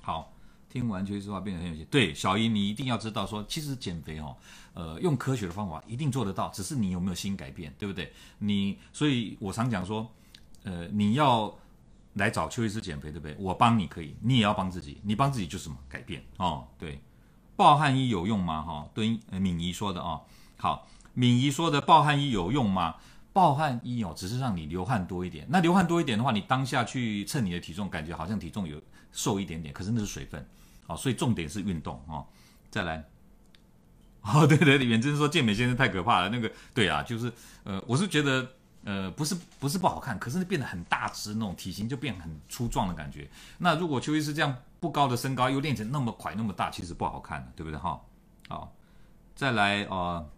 [0.02, 0.34] 好，
[0.70, 1.86] 听完邱医师话变得很有趣。
[1.86, 4.36] 对，小姨你一定要知道说，其实减肥哦，
[4.74, 8.12] 呃，用科学的方法一定做得到，只是你有没有心改变，对不对？
[8.40, 10.10] 你，所以我常讲说，
[10.64, 11.56] 呃，你要
[12.14, 13.36] 来找邱医师减肥，对不对？
[13.40, 17.00] 我帮你可以，你也要帮自己，你帮自己就是什么改变哦，对。
[17.58, 18.62] 暴汗衣有用吗？
[18.62, 20.22] 哈，对，敏仪说的啊、哦。
[20.58, 22.96] 好，敏仪说的暴汗衣有用吗？
[23.36, 25.46] 暴汗衣哦，只是让你流汗多一点。
[25.50, 30.48] 那流汗多一点的话，你当下去称你的体重，感觉好像体重有瘦一点点，可是那是水分。
[30.88, 32.26] 好，所以重点是运动哦。
[32.72, 33.04] 再来，
[34.24, 36.30] 哦，对对，远征说健美先生太可怕了。
[36.30, 37.30] 那个，对啊，就是
[37.66, 38.48] 呃，我是觉得。
[38.88, 43.28] 呃，不是不是不好看，可是变得很大只，那种体型就变很粗壮的感觉。
[43.58, 48.00] 那如果邱医师这样不高的身高又练成那么快那么大，其实不好看的，对不对哈？
[48.48, 48.72] 好，
[49.34, 50.30] 再来呃，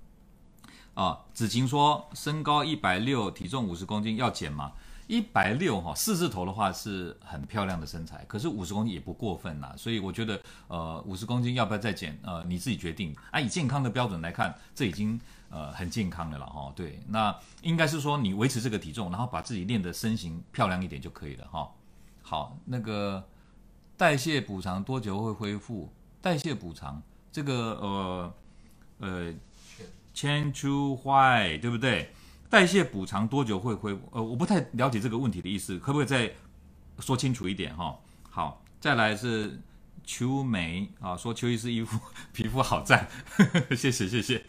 [0.97, 4.71] 啊，子晴说身高一百六，体重五十公斤要减吗？
[5.05, 9.73] 一百六哈，四字头的话是很漂亮的身材，可是五十公斤也不过分呐。
[9.77, 12.17] 所以我觉得呃，五十公斤要不要再减？
[12.23, 13.15] 呃，你自己决定。
[13.29, 15.19] 啊，以健康的标准来看，这已经。
[15.49, 21.71] 呃，很健康的了哈，对，那应该是说你维持这个体重，然后把自己练的身形漂亮一点就可以了哈。
[22.21, 23.23] 好，那个
[23.95, 25.89] 代谢补偿多久会恢复？
[26.21, 28.33] 代谢补偿这个呃
[28.97, 29.33] 呃
[30.17, 32.11] ，change to why 对不对？
[32.49, 34.01] 代谢补偿多久会恢复？
[34.11, 36.33] 呃，我不太了解这个问题的意思，可不可以再
[36.99, 37.95] 说清楚一点哈？
[38.29, 39.61] 好，再来是。
[40.09, 41.99] 秋梅啊，说邱医师衣服
[42.31, 43.05] 皮肤好赞，
[43.75, 44.41] 谢谢谢谢。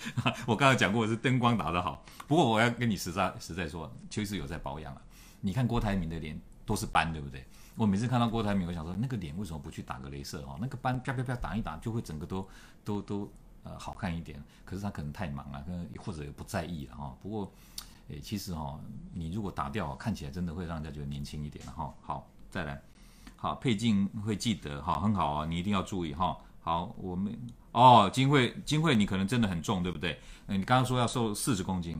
[0.46, 5.02] 我刚才讲过是灯光打得好，不过我要跟你实在实在说，邱医师有在保养啊。
[5.40, 7.44] 你看郭台铭的脸都是斑，对不对？
[7.74, 10.56] 我每次看到郭台铭，我想说那个脸为什么不去打个镭射哈？
[10.60, 12.48] 那个斑啪啪啪打一打就会整个都
[12.84, 13.32] 都都
[13.64, 14.42] 呃好看一点。
[14.64, 17.16] 可是他可能太忙了，跟或者也不在意了哈。
[17.22, 17.52] 不过
[18.08, 18.78] 诶，其实哈，
[19.12, 21.92] 你如果打掉，看起来真的会让人家觉得年轻一点哈。
[22.02, 22.80] 好，再来。
[23.36, 26.36] 好，佩静会记得，好，很好啊，你一定要注意哈。
[26.60, 27.38] 好，我们
[27.72, 30.18] 哦，金慧，金慧，你可能真的很重，对不对？
[30.48, 31.96] 嗯，你刚刚说要瘦四十公斤，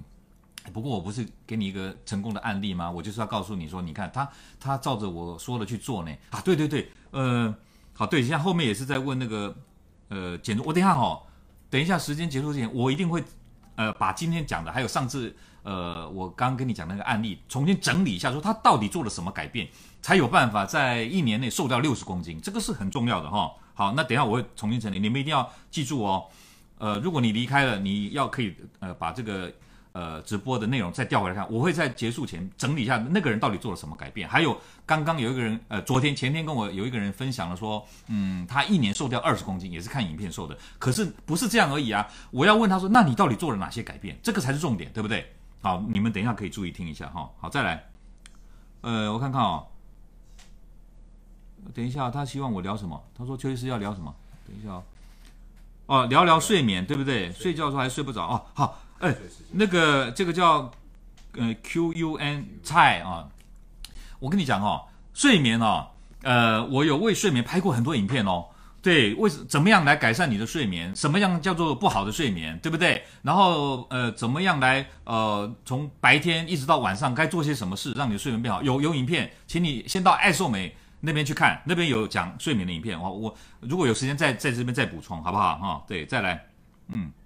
[0.73, 2.90] 不过我不是给你一个成功的案例吗？
[2.90, 6.12] 我就是要告诉你说，你看他，他照着我说的去做呢。
[6.31, 7.55] 啊，对对对，呃，
[7.94, 9.57] 好，对，现在后面也是在问那个，
[10.09, 11.23] 呃，减重，我等一下哈，
[11.70, 13.22] 等一下时间结束之前，我一定会，
[13.76, 15.35] 呃，把今天讲的还有上次。
[15.64, 19.68] 呃，我刚跟你讲那个案例，重新整理一下，说他到底做了什么改变，
[20.00, 23.52] 才有办法在一年内瘦掉六十公斤，这个是很重要的哈。
[23.74, 26.24] 好，那等一下我会重新整理，你们一定要记住哦。
[26.78, 29.52] 呃，如果你离开了，你要可以呃把这个
[29.98, 34.28] 呃直播的内容再调回来看，我会在结束前整理一下那个人到底做了什么改变。
[34.28, 34.56] 还有
[34.87, 42.06] 刚刚有一个人，呃，昨天前天跟我有一个人分享了说，嗯，他一年瘦掉二十公斤，也是看影片瘦的，可是不是这样而已啊。
[42.30, 44.16] 我要问他说，那你到底做了哪些改变？
[44.22, 45.26] 这个才是重点，对不对？
[45.61, 47.28] 好，你们等一下可以注意听一下哈。
[47.40, 47.84] 好，再来，
[48.82, 49.66] 呃，我看看哦。
[51.74, 53.02] 等一下，他希望我聊什么？
[53.16, 54.14] 他说邱医师要聊什么？
[54.46, 54.84] 等一下哦。
[55.87, 57.32] 哦，聊聊睡眠，对不对？
[57.32, 58.46] 睡觉的时候还睡不着哦。
[58.54, 59.14] 好，哎，
[59.52, 60.70] 那个这个叫
[61.32, 63.28] 呃 Q U N 菜啊。
[64.18, 65.87] 我跟你讲哦，睡眠哦，
[66.22, 68.46] 呃，我有为睡眠拍过很多影片哦。
[68.80, 70.94] 对，为什怎么样来改善你的睡眠？
[70.94, 73.04] 什么样叫做不好的睡眠，对不对？
[73.22, 78.62] 然后呃，怎么样来呃，从白天一直到晚上该做些什么事，让你的睡眠变好？
[78.62, 82.98] 有有影片，请你先到爱瘦美那边去看，那边有讲睡眠的影片。
[82.98, 85.57] 我我如果有时间再在这边再补充，好不好？
[85.59, 86.46] 哈，对，再来，
[86.92, 87.18] 嗯，好，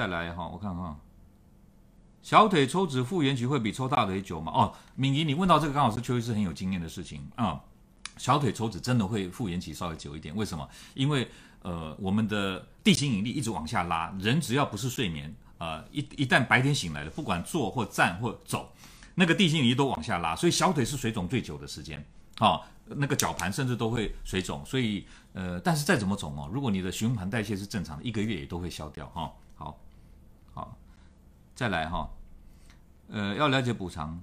[0.00, 0.96] 再来哈，我看看，
[2.22, 4.50] 小腿抽脂复原期会比抽大腿久吗？
[4.50, 7.60] 哦，敏仪，你问到这个刚好是邱医师很有经验的事情啊。
[8.16, 10.66] 小腿抽脂真的会复原期稍微久一点，为什么？
[10.94, 11.28] 因为
[11.60, 18.72] 呃，我们的地心引力一直往下拉，人只要不是睡眠，呃，一一旦白天醒来了，不管坐或站或走，
[19.14, 22.02] 那个地心引力都往下拉，所以小腿是水肿最久的时间，
[22.38, 29.30] 哦，那个脚盘甚至都会水肿，所以呃，但是再怎么肿哦，如果你的循环代谢是正常的，一个月也都会消掉哈、
[30.60, 30.76] 好，
[31.54, 32.10] 再来哈、
[33.08, 34.20] 呃，要了解补偿，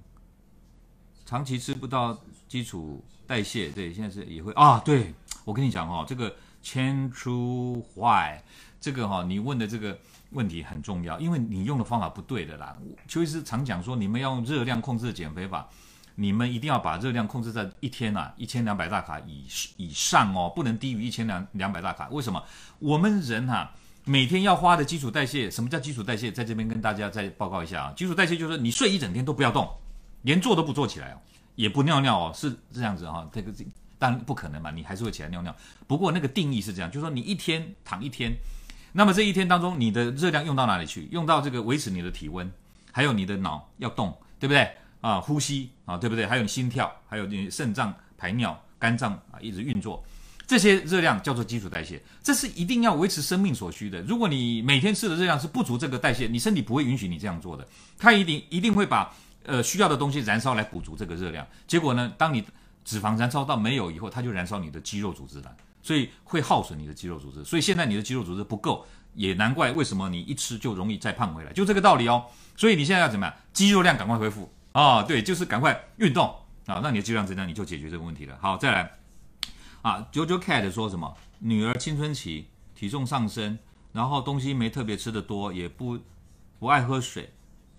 [1.26, 2.16] 长期吃不到
[2.46, 5.12] 基础代谢，对，现在是也会啊，对，
[5.44, 6.32] 我跟你讲哦，这个
[6.62, 8.38] Chen Chu Huai，
[8.80, 9.98] 这个哈、你问的这个。
[10.32, 12.76] 问题很重要，因为你用的方法不对的啦。
[13.06, 15.66] 邱医师常讲说，你们要用热量控制减肥法，
[16.16, 19.46] 你们一定要把热量控制在一天啊一千两百大卡以
[19.78, 22.10] 以上哦，不能低于一千两两百大卡。
[22.10, 22.44] 为什么？
[22.78, 23.72] 我们人哈、
[24.08, 26.32] 每天要花的基础代谢，什么叫基础代谢？
[26.32, 29.70] 在这边跟大家再报告一下啊，基础代谢就是你睡一整天都不要动，
[30.22, 31.20] 连坐都不坐起来哦，
[31.56, 33.52] 也不尿尿哦，是这样子哈、这个
[33.98, 35.54] 当然不可能嘛，你还是会起来尿尿。
[35.86, 38.32] 不过那个定义是这样，就是说你一天躺一天。
[38.92, 41.06] 那么这一天当中，你的热量用到哪里去？
[41.12, 42.50] 用到这个维持你的体温，
[42.90, 45.20] 还有你的脑要动，对不对啊？
[45.20, 46.24] 呼吸啊，对不对？
[46.24, 50.02] 还有你心跳，还有你肾脏排尿、肝脏啊一直运作，
[50.48, 54.00] 这些热量叫做基础代谢，这是一定要维持生命所需的。
[54.02, 57.68] 如果你每天吃的热量是不足这个代谢，你身体不会允许你这样做的，
[57.98, 61.46] 它一定一定会把呃需要的东西燃烧来补足这个热量。
[61.66, 62.42] 结果呢，当你
[62.82, 65.54] 脂肪燃烧到没有以后，它就燃烧你的肌肉组织了。
[65.80, 68.84] 所以会耗损你的肌肉组织，所以现在你的肌肉组织不够，
[69.14, 72.24] 也难怪为什么你一吃就容易再胖回来，就这个道理哦。
[72.56, 73.34] 所以你现在要怎么样？
[73.52, 76.26] 肌肉量赶快恢复啊、对，就是赶快运动
[76.66, 78.36] 啊，让你的肌肉量增加，你就解决这个问题了。
[78.40, 78.97] 好，再来
[79.82, 81.14] 啊，JoJo Cat 说什么？
[81.40, 83.58] 女儿青春期体重上升，
[83.92, 85.98] 然后东西没特别吃得多，也不
[86.58, 87.32] 不爱喝水。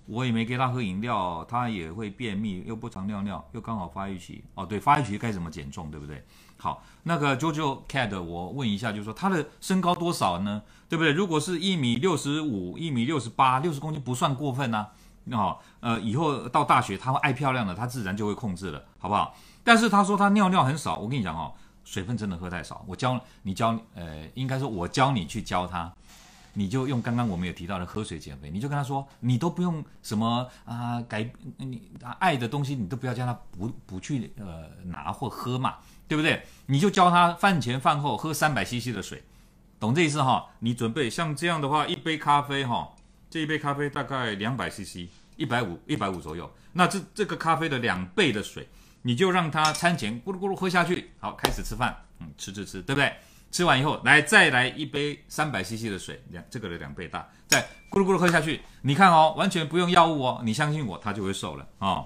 [0.06, 4.43] 我也没给她喝饮料，她也会便秘，又不常尿尿，又刚好发育期。
[4.56, 6.26] 哦，对，发育期该怎么减重，对不对？
[6.58, 10.64] 好，那个 JoJo Cat，我问一下，就是说她的身高多少呢？
[10.88, 11.14] 对不对？
[11.14, 14.89] 如果是一米六十五、一米六十八、六十公斤不算过分呐、啊。
[15.38, 19.36] 哦，呃，以后到大学她会爱漂亮的，她自然就会控制了，好不好？
[19.64, 21.54] 但是她说她尿尿很少，我跟你讲哦，
[21.90, 22.86] 水分真的喝太少。
[22.88, 25.92] 我教你教你，呃，应该说我教你去教他。
[26.54, 31.28] 你就用刚刚我们有提到的喝水减肥，你就跟他说，你都不用什么啊改
[31.58, 35.76] 你爱的东西，你都不要叫他不不去呃拿或喝嘛，
[36.08, 36.44] 对不对？
[36.68, 39.24] 你就教他饭前饭后喝三百 CC 的水，
[39.80, 40.48] 懂这意思哈？
[40.60, 42.94] 你准备像这样的话，一杯咖啡哈，
[43.30, 48.68] 这一杯咖啡大概两百 CC，一百五一百五左右，那这这个咖啡的两倍的水，
[49.02, 53.14] 你就让他餐前咕噜咕噜喝下去，好，开始吃饭，嗯，吃吃吃，对不对？
[53.52, 58.62] 吃完以后，来再来一杯三百 CC 的水，两这个的两倍大，再咕噜咕噜喝下去。
[58.84, 62.06] 你看哦，完全不用药物哦，你相信我，他就会瘦了哦。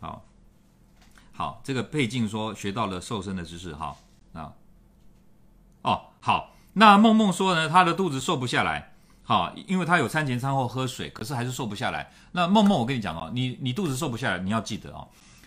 [0.00, 0.24] 好，
[1.32, 3.96] 好，这个佩静说学到了瘦身的知识哈
[4.32, 4.52] 啊。
[5.82, 12.10] 哦，好，那梦梦说呢，她的肚子瘦不下来，好，因为她有餐前餐后喝水，可是还是瘦不下来。
[12.32, 15.06] 那梦梦，我跟你讲哦，你你肚子瘦不下来，你要记得哦。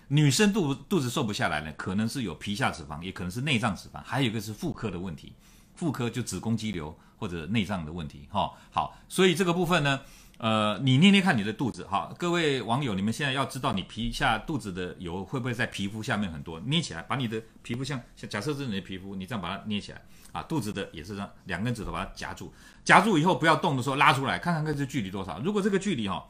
[0.10, 5.34] 女生肚肚子瘦不下来呢，可能是有皮下脂肪，也可能是内脏脂肪，还有一个是妇科的问题，
[5.76, 8.26] 妇科就子宫肌瘤或者内脏的问题。
[8.32, 10.00] 哈、好，所以这个部分呢，
[10.38, 20.02] 呃，你捏捏看你的肚子，哈，各位网友，你们现在要知道你皮下肚子的油会不会在皮肤下面很多，捏起来，把你的皮肤像像假设是你的皮肤，你这样把它捏起来，
[20.32, 22.54] 啊，肚子的也是这样，两根指头把它夹住，
[22.86, 26.26] 夹住以后不要动的时候拉出来，看看看这距离多少，如果这个距离哈。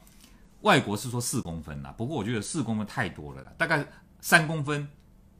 [0.62, 3.86] 外国是说四公分呐，不过我觉得四公分太多了啦，大概
[4.20, 4.88] 三公分，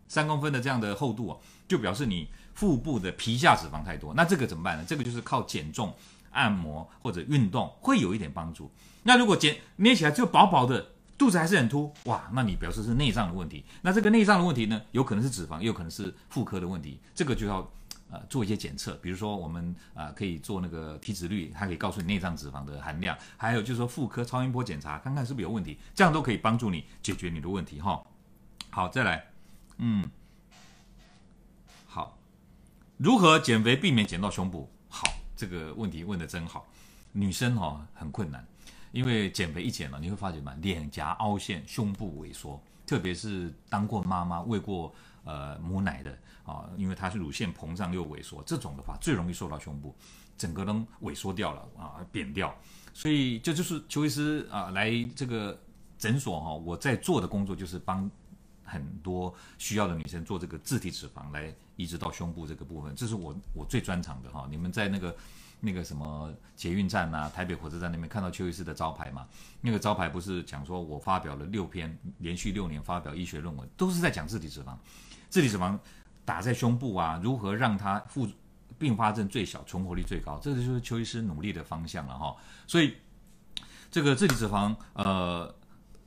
[0.07, 4.15] 三公分的这样的厚度哦，就表示你腹部的皮下脂肪太多。
[4.15, 4.85] 那这个怎么办呢？
[4.87, 5.95] 这个就是靠减重、
[6.31, 8.71] 按摩或者运动会有一点帮助。
[9.03, 13.65] 那如果减捏起来就薄薄的，肚子还是很凸，哇，那你表示是内脏的问题。
[13.83, 17.69] 那这个内脏的问题呢，有可能是脂肪，也有可能是妇科的问题，这个就要。
[18.11, 28.03] 呃，做一些检测，比如说我们啊、呃、可以做那个体脂率，它可以告诉你内脏脂肪的含量，还有就是说妇科超音波检查，看看是不是有问题，这样都可以帮助你解决你的问题哈。
[28.71, 29.27] 好，再来，
[29.77, 30.09] 嗯，
[31.87, 32.17] 好，
[32.97, 34.71] 如何减肥避免减到胸部？
[34.89, 35.07] 好，
[35.37, 36.67] 这个问题问得真好，
[37.13, 38.43] 女生哈、哦、很困难，
[38.91, 44.95] 因为减肥一减了，你会发觉嘛，脸颊凹陷，胸部萎缩，特别是当过妈妈、喂过。
[45.29, 49.95] 呃，母奶的啊，因为它是乳腺膨胀又萎缩，这种的话最容易受到胸部，
[50.39, 50.73] 整个都
[51.03, 52.55] 萎缩掉了啊，扁掉。
[52.95, 55.61] 所以这就，就是邱医师啊来这个
[55.99, 58.11] 诊所哈、我在做的工作就是帮
[58.65, 65.15] 很多需要的女生做这个自体脂肪来移植到胸部这个部分，这是我我最专长的哈、你们在那个
[65.61, 69.29] 那个什么捷运站啊，台北火车站那边看到邱医师的招牌嘛？
[69.61, 74.75] 那个招牌不是讲说我发表了六篇，连续六年发表医学论文，都是在讲自体脂肪。
[75.29, 75.79] 自体脂肪
[76.25, 78.29] 打在胸部啊，如何让它副
[78.79, 80.39] 并发症最小、存活率最高？
[80.43, 82.37] 这个就是邱医师努力的方向了哈。
[82.67, 82.95] 所以
[83.91, 85.53] 这个自体脂肪，呃，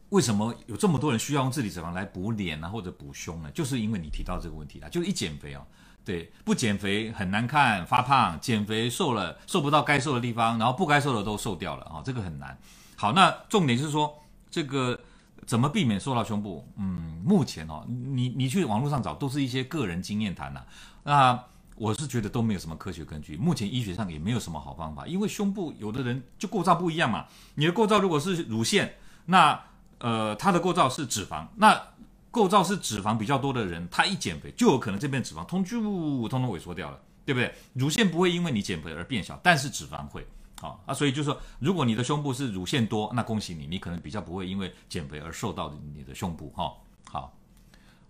[0.09, 3.51] 为什么有这么多人需要用自体脂肪来补脸啊或者补胸呢？
[3.51, 5.65] 就是因为你提到这个问题啦，就是一减肥哦，
[6.05, 12.57] 对，不减肥很难看，发胖；减肥瘦了，瘦不到该瘦的地方，然后不该瘦的都瘦掉了啊、这个很难。
[12.95, 14.17] 好，那重点是说
[14.49, 14.99] 这个。
[15.45, 16.67] 怎么避免瘦到胸部？
[16.77, 20.63] 嗯，目前哦，你你去网络上找都是一些个人经验谈呐。
[21.03, 21.43] 那
[21.75, 25.07] 我是觉得都没有什么科学根据，目前医学上也没有什么好方法。
[25.07, 27.25] 因为胸部有的人就构造不一样嘛。
[27.55, 28.93] 你的构造如果是乳腺，
[29.25, 29.59] 那
[29.97, 31.81] 呃，它的构造是脂肪，那
[32.29, 35.81] 构造是脂肪比较多的人，他一减肥就有可能这边脂肪通就
[36.29, 37.53] 通通萎缩掉了，对不对？
[37.73, 40.25] 乳腺不会因为你减肥而变小，但是脂肪会。
[40.61, 46.71] 好啊，所以就是说，如果你的胸部是乳腺多，那恭喜你，你可能比较不会因为减肥而瘦到你的胸部哈。
[47.09, 47.35] 好，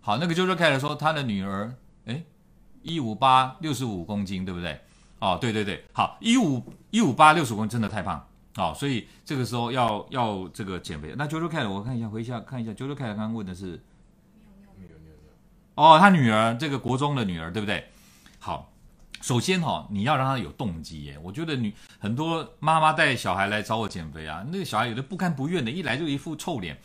[0.02, 1.74] 好，那个就是开始说他的女儿，
[2.04, 2.22] 哎，
[2.82, 4.78] 一五八六十五公斤，对不对？
[5.18, 8.22] 哦，对对对，好，一五一五八六十五公斤真的太胖，
[8.56, 11.14] 哦，所以这个时候要要这个减肥。
[11.16, 13.82] 那 JoJo Cat，我看一下，回一下看一下，JoJo Cat 刚刚问的是，
[15.74, 17.88] 哦，他女儿这个国中的女儿，对不对？
[18.38, 18.71] 好。
[19.22, 21.18] 首先哈，你要让他有动机耶。
[21.22, 26.76] 我觉得女很多妈妈带小孩来找我减肥啊，那个小孩有的不甘不愿的，一来就一副臭脸，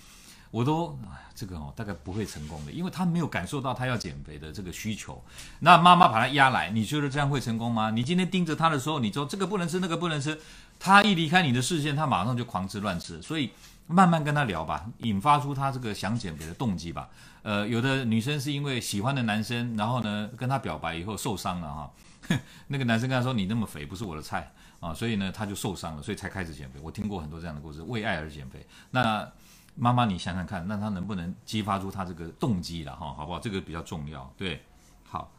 [0.52, 5.20] 我都哎，这个哦大概不会成功的，因为他没有感受到他要减肥的这个需求。
[5.60, 7.90] 那妈妈把他压来，你觉得这样会成功吗？
[7.90, 10.40] 你今天盯着他的时候，你说这个不能吃，那个不能吃，
[10.80, 13.20] 他一离开你的视线，他马上就狂吃乱吃。
[13.20, 13.50] 所以
[13.88, 17.10] 慢慢跟他聊吧，引发出他这个想减肥的动机吧。
[17.42, 21.90] 呃，有的女生是因为喜欢的男生，然后呢跟他表白以后受伤了哈。
[22.68, 26.80] 那个男生跟他说：“你那么肥，不是我的菜啊！”所以呢，他就受伤了，所以才开始减肥。
[26.82, 28.66] 我听过很多这样的故事，为爱而减肥。
[28.92, 29.30] 那
[29.76, 33.14] 妈妈，你想想看，那他能不能激发出他这个动机了哈？
[33.14, 33.40] 好不好？
[33.40, 34.32] 这个比较重要。
[34.36, 34.64] 对，
[35.04, 35.32] 好，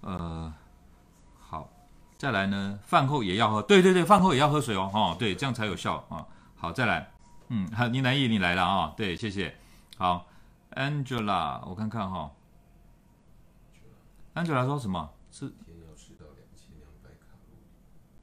[0.00, 0.52] 呃，
[1.38, 1.70] 好，
[2.18, 3.62] 再来呢，饭后也要喝。
[3.62, 4.90] 对对对，饭后也要喝水哦。
[4.92, 6.26] 哦，对，这样才有效啊。
[6.56, 7.10] 好，再来，
[7.48, 8.92] 嗯，好，倪南义你来了啊。
[8.96, 9.54] 对，谢谢。
[9.96, 10.26] 好
[10.74, 12.30] ，Angela，我看看哈。
[14.34, 15.10] Angela 说什么？
[15.30, 15.52] 是。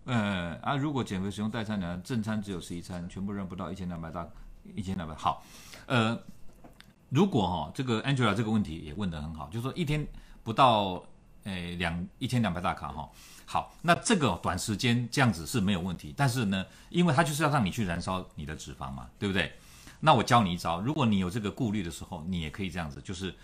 [0.10, 4.28] 呃啊，如果减肥使用代餐呢，正餐只有十一餐，全部人不到一千两百大，
[4.76, 5.44] 一千两百好。
[5.86, 6.20] 呃，
[7.10, 10.08] 如果哈、哦，这个 Angela 这个问题也问得很好，就是说一天
[10.44, 11.04] 不到
[11.44, 13.10] 诶两一千两百大卡哈、哦。
[13.46, 19.54] 好，那这个短时间这样子是没有问题，但是呢，因为它就是要让你去燃烧你的脂肪嘛，对不对？
[20.00, 23.36] 那我教你一招，如果你有这个顾虑的时候，你也可以这样子，就是。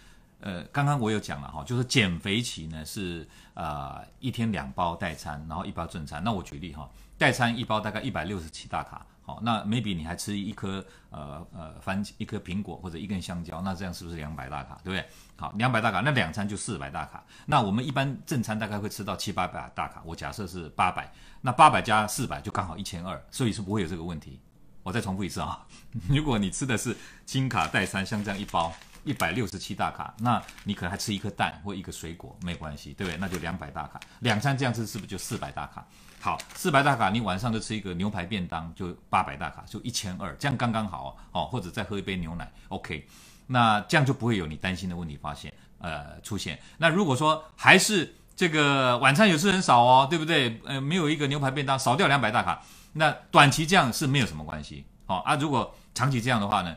[0.41, 6.23] 呃，刚刚我有讲了哈，就是减肥期呢是啊、呃、一天两包代餐，然后一包正餐。
[6.23, 15.07] 那我举例哈，代餐一包大概一百六十七大卡，好，那 maybe 你还吃一颗呃呃番茄一颗苹果或者一根香蕉，那这样是不是两百大卡，对不对？
[15.35, 17.23] 好，两百大卡，那两餐就四百大卡。
[17.45, 21.11] 那我们一般正餐大概会吃到七八百大卡，我假设是八百，
[21.41, 24.39] 那八百加四百就刚好一千二，所以是不会有这个问题。
[24.83, 25.65] 我再重复一次啊，
[26.07, 28.71] 如果你吃的是轻卡代餐，像这样一包。
[29.05, 33.17] 一百六十七大卡，那你可能还吃一颗蛋或一个水果，没关系，对不对？
[33.17, 35.85] 那就两百大卡，两餐这样吃是不是就四百大卡？
[36.19, 41.45] 好，四百大卡，你晚上就吃一个牛排便当，就八百大卡，就一千二，这样刚刚好哦。
[41.45, 43.07] 或者再喝一杯牛奶，OK，
[43.45, 46.59] 那这样就不会有你担心的问题发现，呃，出现。
[46.77, 50.59] 那如果说还是这个晚餐有吃很少哦，对不对？
[50.65, 52.59] 呃，没有一个牛排便当，少掉两百大卡，
[52.93, 55.35] 那短期这样是没有什么关系，哦、啊。
[55.35, 56.75] 如果长期这样的话呢？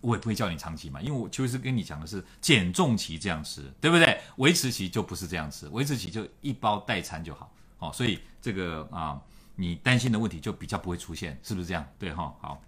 [0.00, 4.18] 我也不会叫你长期嘛，因为我其实跟你讲的是减重期这样吃，对不对？
[4.36, 9.20] 维持期就不是这样吃，维持期就一包代餐就好，哦，所以这个啊，
[9.56, 11.86] 你担心的问题就比较不会出现，是不是这样？
[11.98, 12.62] 对哈，好，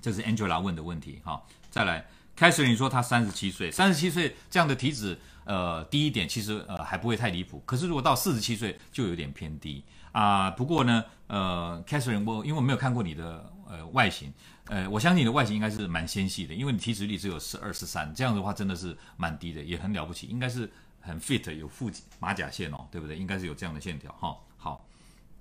[0.00, 1.42] 这是 Angela 问的问题哈。
[1.70, 2.06] 再来
[2.38, 10.50] ，Catherine 说他三十七岁，三十七岁这样的体脂，呃，低一点其实呃还不会太离谱，可是如果到四十七岁就有点偏低啊。
[10.50, 14.32] 不过呢，呃，Catherine 我因为我没有看过你的呃外形。
[14.66, 20.70] 呃，我相信你的外形应该是蛮纤细的，因为你体脂率只有十二十三，这样的话真的是蛮低的，也很了不起，应该是
[21.00, 23.16] 很 fit，有腹马甲线哦，对不对？
[23.16, 24.36] 应该是有这样的线条哈。
[24.56, 24.86] 好，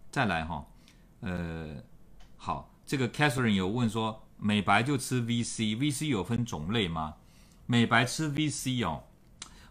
[0.09, 0.65] 再来哈，
[1.19, 1.75] 呃，
[2.37, 7.15] 好，这个 Catherine 有问说，美白就吃 VC，VC 有分种类吗？
[7.67, 9.03] 美白吃 VC 哦。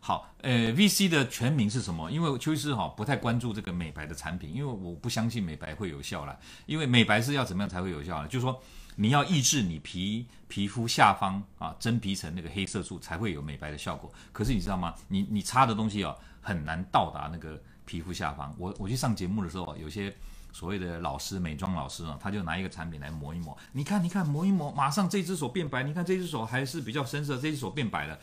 [0.01, 2.11] 好，呃，VC 的全名是什么？
[2.11, 6.37] 因为邱医师哈不太关注这个美白的产品，因为我不相信美白会有效啦，
[6.67, 8.29] 因为美白是要怎么样才会有效呢？
[8.29, 8.61] 就是说。
[8.97, 14.13] 你要抑制你皮皮肤下方啊真皮层那个黑色素才会有美白的效果。
[14.31, 14.95] 可是你知道吗？
[15.09, 18.55] 你你擦的东西哦很难到达那个皮肤下方。
[18.59, 20.15] 我我去上节目的时候，有些
[20.53, 23.57] 所谓的老师美妆老师啊，他就拿一个产品来抹一抹。
[23.73, 25.83] 你看你看抹一抹，马上这只手变白。
[25.83, 28.19] 你看这只手还是比较深色，这只手变白了。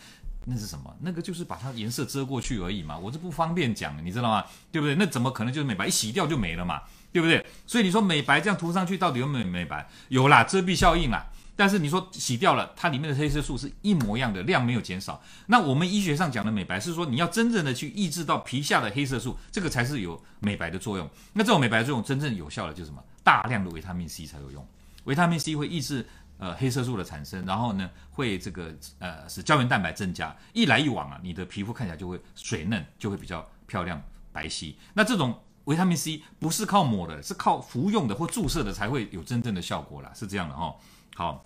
[0.50, 0.96] 那是什么？
[1.02, 4.46] 那个就是把它颜色遮过去而已嘛，我这不方便讲，你知道吗？
[4.72, 4.96] 对不对？
[4.96, 5.88] 那怎么可能就是美白？
[5.88, 6.82] 一洗掉就没了嘛，
[7.12, 7.46] 对不对？
[7.66, 9.90] 所以你说美白这样涂上去到底有没有美白？
[10.08, 11.28] 有啦，遮蔽效应啦。
[11.58, 15.22] 但是你说洗掉了，它里面的黑色素是一模一样的，量没有减少。
[15.48, 21.10] 那我们医学上讲的美白是说，你要真正的去抑制到皮下的黑色素，这个才是有美白的作用。
[21.34, 23.04] 那这种美白作用真正有效的就是什么？
[23.24, 24.66] 大量的维他命 C 才有用。
[25.06, 26.08] 维他命 C 会抑制
[26.38, 34.76] 呃黑色素的产生，然后呢会这个呃使胶原蛋白增加，一来一往啊，你的皮肤看起来就会水嫩，就会比较漂亮白皙。
[34.94, 40.76] 那这种维他命 C 不是靠抹的，是靠服用的或注射的才会有真正的效果啦，是这样的哈、哦。
[41.16, 41.44] 好。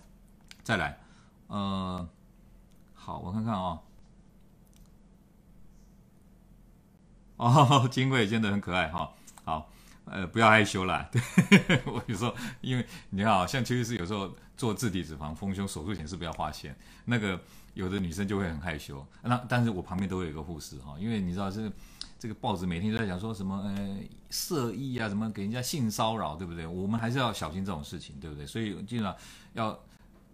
[0.64, 0.96] 再来，
[1.48, 2.08] 呃，
[2.94, 3.60] 好，我看看啊、
[7.36, 9.12] 哦，哦， 金贵真的很可爱哈、
[10.12, 16.76] 呃，不要害羞啦， 对，我就说，因为你看，像邱医师有时候做自体脂肪丰胸手术前是不要花钱？
[17.06, 17.40] 那个
[17.74, 21.72] 有的女生就会很害羞，那但是我旁边都有一个护士哈，因为你知道这
[22.18, 23.96] 这个报纸每天都在讲说什么呃
[24.30, 26.66] 色艺啊，什么给人家性骚扰，对不对？
[26.66, 28.46] 我们还是要小心这种事情，对不对？
[28.46, 29.16] 所以尽量
[29.54, 29.78] 要。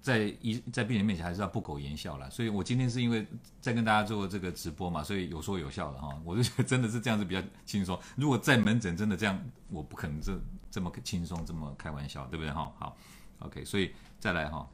[0.01, 3.27] 在医在病人面前还是要不苟言笑啦，所以我今天是因为
[3.61, 7.99] 在跟大家做这个直播嘛，所以有说有笑的哈，我就觉得真的是这样子比较轻松。
[8.17, 9.39] 如果在门诊真的这样，
[9.71, 10.39] 我不可能这
[10.71, 12.73] 这么轻松这么开玩笑，对不对哈？
[12.79, 12.97] 好
[13.41, 14.69] ，OK，所以再来哈，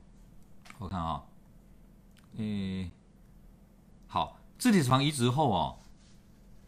[0.79, 1.23] 我看啊，
[2.37, 2.91] 诶，
[4.07, 5.79] 好，自体脂肪移植后哦，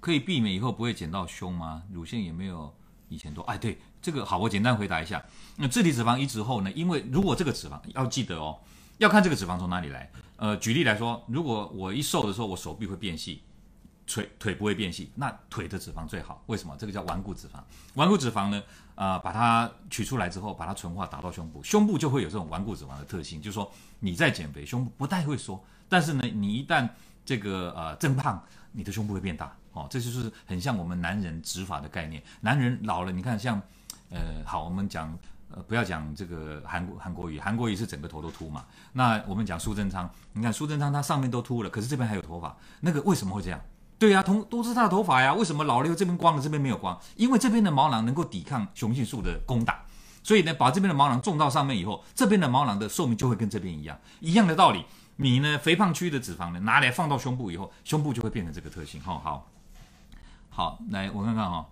[0.01, 1.83] 可以避免以后不会减到胸吗？
[1.93, 2.75] 乳腺也没有
[3.09, 3.79] 以前多，哎，对。
[4.07, 5.21] 这个好，我简单回答一下。
[5.57, 6.71] 那自体脂肪移植后呢？
[6.77, 8.57] 因为如果这个脂肪要记得哦，
[8.99, 10.09] 要看这个脂肪从哪里来。
[10.37, 13.43] 呃，举例来说，如果我一瘦的时候，我手臂会变细，
[14.07, 16.41] 腿腿不会变细，那腿的脂肪最好。
[16.47, 16.77] 为什么？
[16.79, 17.55] 这个叫顽固脂肪。
[17.95, 18.63] 顽固脂肪呢，
[18.95, 26.89] 啊、呃，把它取出来之后，把它纯化打到胸部，胸部就会有这种顽固脂肪的特性，就是说你在减肥，胸部不太会缩，但是呢，你一旦
[27.25, 28.41] 这个呃增胖，
[28.71, 29.53] 你的胸部会变大。
[29.73, 32.23] 哦，这就是很像我们男人植发的概念。
[32.41, 33.61] 男人老了，你看像。
[34.11, 35.17] 呃，好，我们讲，
[35.51, 38.65] 呃，不要讲这个韩国韩国瑜，韩国瑜是整个头都秃嘛。
[38.93, 43.61] 那我们讲苏贞昌，你看苏贞昌他上面都秃了，可是这边还有头发，那个为什么会这样？
[43.99, 46.99] 对呀、啊，同都是他的头发呀，为什么老六这边光了，这边没有光？
[47.17, 49.83] 因为这边的毛囊能够抵抗雄性素的攻打，
[50.23, 54.85] 所以呢，把这边的毛囊种到上面以后，这边的毛囊的寿命就会跟这边一样，一样的道理。
[55.17, 59.01] 你呢，肥胖区域的脂肪呢，拿来放到胸部以后，胸部就会变成这个特性。
[59.01, 59.49] 好好，
[60.51, 61.67] 好，来我看看哈。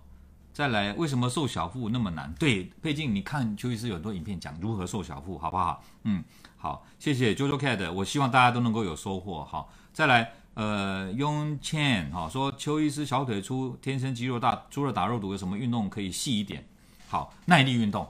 [0.55, 2.33] 再来，为什么瘦小腹那么难？
[2.39, 5.83] 对，佩静，你看邱医师有很多影片讲如何瘦小腹，好不好？
[6.03, 6.23] 嗯，
[6.55, 9.43] 好，谢谢 JoJo Cat，我希望大家都能够有收获。
[9.43, 16.65] 好，再来，呃，Yong Chen 哈说邱医师小腿粗，天生肌肉大，除了打肉毒，有什么运动可以细一点？
[17.09, 18.07] 好，耐力运动。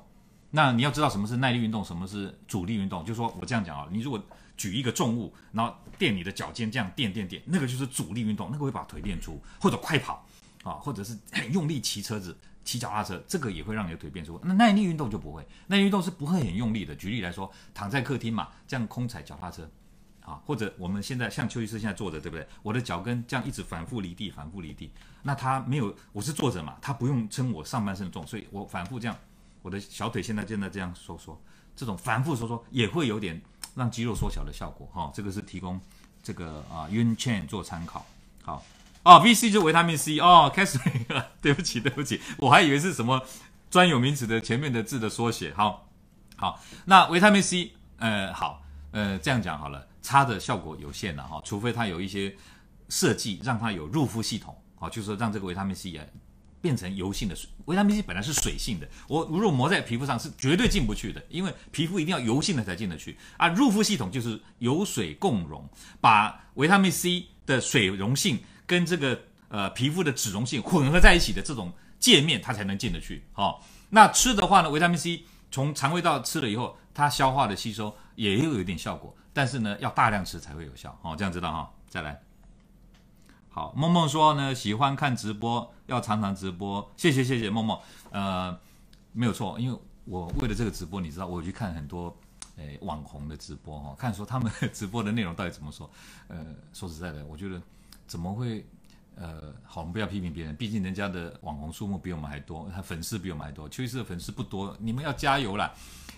[0.51, 3.03] 那你要知道什么是耐力运动，什么是阻力运动？
[3.03, 4.21] 就是说我这样讲啊，你如果
[4.55, 10.23] 举一个重物，然后垫你的脚尖，这样垫垫垫，那个就是阻力运动，那个会把腿练粗，或者快跑。
[10.65, 11.15] 啊，或者是
[11.51, 14.41] 用力骑车子、骑脚踏车，这个也会让你的腿变粗。
[14.43, 16.95] 那耐力运动就不会，耐力运动是不会很用力的。
[16.95, 19.69] 举例来说，躺在客厅嘛，这样空踩脚踏车，
[20.21, 22.47] 啊，或者我们现在像邱医师现在坐着，对不对？
[22.63, 24.89] 我的脚跟这样一直反复离地，反复离地。
[25.21, 29.15] 那他没有，我是坐着嘛，他不用撑我上半身重，所以我反复这样，
[29.61, 31.39] 我的小腿现在现在这样收缩，
[31.75, 33.39] 这种反复收缩也会有点
[33.75, 34.89] 让肌肉缩小的效果。
[34.91, 35.79] 哈，这个是提供
[36.23, 38.03] 这个啊 Yun Chen 做参考。
[38.41, 38.65] 好。
[39.05, 40.79] 哦，VC 就维他命 C 哦，开始
[41.09, 43.21] 了， 对不起，对不起，我还以为是什么
[43.69, 45.53] 专有名词的前面的字的缩写。
[45.53, 45.87] 好，
[46.35, 52.35] 好，那维他命 C，呃，好，呃，这样讲好了，擦的效果有限了哈，除非它有一些
[52.89, 56.11] 设计让它有入肤系统，好，就是说让这个维他命 C 也
[56.59, 57.47] 变成油性的水。
[57.65, 63.49] 维他命 C 本来是水性的，我如果抹在皮肤上是绝对进不去的，因为皮肤一定要油性的才进得去啊。
[63.49, 65.69] 入肤系统就是油水共溶，
[66.01, 68.39] 把维他命 C 的水溶性。
[68.67, 73.23] 跟这个呃皮肤的脂溶性混合在一起的这种界面，它才能进得去。
[73.33, 73.59] 好、哦，
[73.89, 80.97] 那吃的话呢，维他命 C 从肠胃道吃了以后，它消化的吸收也有一点效果，但是呢，要大量吃才会有效。
[81.01, 82.19] 哦，这样知道哈、再来，
[83.49, 86.91] 好，梦梦说呢，喜欢看直播，要常常直播。
[86.97, 87.79] 谢谢谢谢梦梦。
[88.11, 88.57] 呃，
[89.13, 92.15] 没有错，因为我为了这个直播，你知道，我去看很多
[92.57, 95.89] 诶网红的直播哈、看说他们直播的内容到底怎么说。
[96.27, 97.61] 呃，说实在的，我觉得。
[98.07, 98.65] 怎么会？
[99.17, 103.69] 呃，好，我们不要批评别人，毕竟人家的网红数目比我们还多，他粉丝比我们还多。
[103.69, 105.71] 邱医师的粉丝不多，你们要加油啦！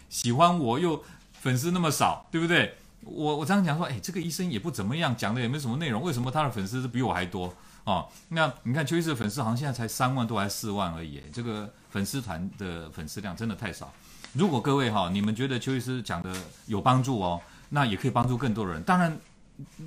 [0.09, 2.73] 喜欢我又粉丝那么少，对不对？
[3.01, 7.53] 我我常常讲说，哎，这个医生也不怎么样，讲的也没什么内容，为什么他的粉丝是比我还多？
[7.83, 13.93] 哦，那你看邱医师的粉丝好像现在才三万多还是四万而已，这个粉丝团的粉丝量真的太少。
[14.33, 16.35] 如果各位哈，你们觉得邱医师讲的
[16.65, 18.81] 有帮助哦，那也可以帮助更多人。
[18.81, 19.15] 当然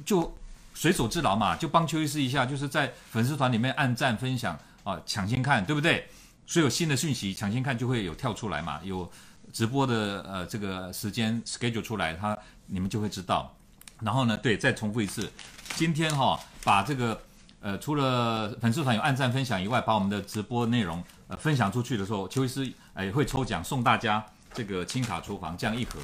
[0.07, 0.33] 就。
[0.73, 6.09] 随手之劳嘛，就帮邱医师一下，就是在粉丝团里面按赞分享啊，抢先看，对不对？
[6.47, 9.09] 所以有新的讯息抢先看就会有跳出来嘛，有
[9.53, 13.55] 直播的呃这个时间 schedule 出来，他你们就会知道。
[14.01, 15.31] 然后呢，对，再重复一次，
[15.77, 17.21] 今天哈、把这个
[17.61, 26.01] 呃除了粉丝团有按赞分享以外，把我们的直播内容呃分享出去的时候，邱医师呃会抽奖送大家这个轻卡厨房这样一盒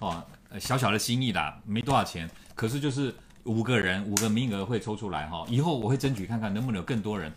[0.00, 0.22] 哦，
[0.58, 3.14] 小小的心意啦，没多少钱，可是就是。
[3.46, 5.44] 五个人，五个名额会抽出来哈。
[5.48, 7.32] 以后我会争取看看能不能有更多人。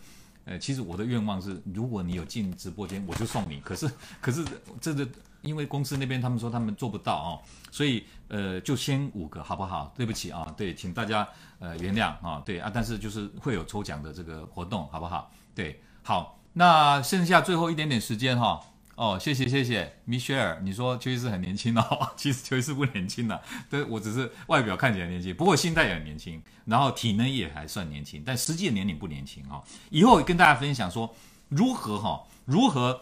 [0.45, 3.59] 呃，其实我的愿望是，如果你有进直播间，我就送你。
[3.61, 3.87] 可是，
[4.19, 4.43] 可是
[4.81, 5.07] 这个
[5.41, 7.29] 因为公司那边他们说他们做不到哦，
[7.71, 9.93] 所以呃，就先五个好不好？
[9.95, 11.27] 对不起啊，对，请大家
[11.59, 15.31] 呃原谅啊，对啊，但是就是会有抽奖的这个活动，好不好？
[15.53, 18.59] 对，好，那剩下最后一点点时间哈。
[18.99, 29.63] 哦谢谢谢谢，Michelle，你说邱医师很年轻哦，其实邱医师不年轻的，对，我只是外表看起来年轻，不过心态也很年轻，然后体能也还算年轻，但实际年龄不年轻哦。
[29.89, 31.15] 以后跟大家分享说
[31.47, 32.99] 如何哈、如何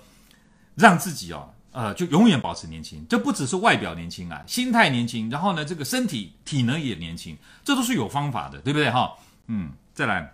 [0.75, 9.15] 让自己哦，呃，就永远保持年轻，这不只是外表年轻啊，心态年轻，然后呢，这个身体体能也年轻，这都是有方法的，对不对哈？
[9.47, 10.31] 嗯，再来，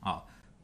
[0.00, 0.22] 啊，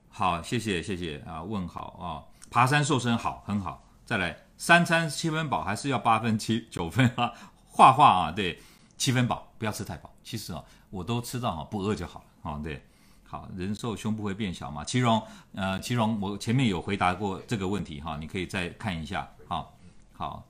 [0.08, 3.84] 好，谢谢谢谢啊，问好啊，爬山瘦身好，很好。
[4.12, 7.32] 再来三餐七分饱，还是要八分七九分啊？
[7.66, 8.60] 画画啊，对，
[8.98, 10.12] 七分饱，不要吃太饱。
[10.22, 12.60] 其实啊，我都吃到哈，不饿就好了啊。
[12.62, 12.84] 对，
[13.26, 14.84] 好，人瘦胸部会变小吗？
[14.84, 19.26] 其荣，呃，其荣，我前面有回答过这个问题哈，你可以再看一下。
[19.48, 19.74] 好，
[20.12, 20.44] 好，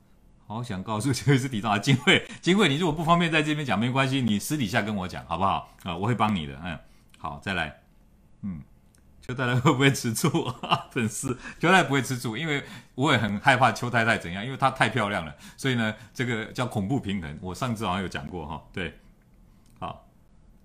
[0.48, 5.70] 好想告诉邱医师体重啊，金慧，金慧，你如果不方便在这边讲没关系，你私底下跟我讲好不好？
[5.84, 6.60] 啊，我会帮你的。
[6.64, 6.76] 嗯，
[7.16, 7.80] 好，再来，
[8.40, 8.60] 嗯。
[9.24, 10.86] 邱太太会不会吃醋啊？
[10.90, 12.62] 粉丝邱太太不会吃醋，因为
[12.96, 17.38] 我也很害怕邱太太怎样，因为她太漂亮了，所以呢，这个叫恐怖平衡。
[17.40, 18.98] 我上次好像有讲过哈，对，
[19.78, 20.08] 好，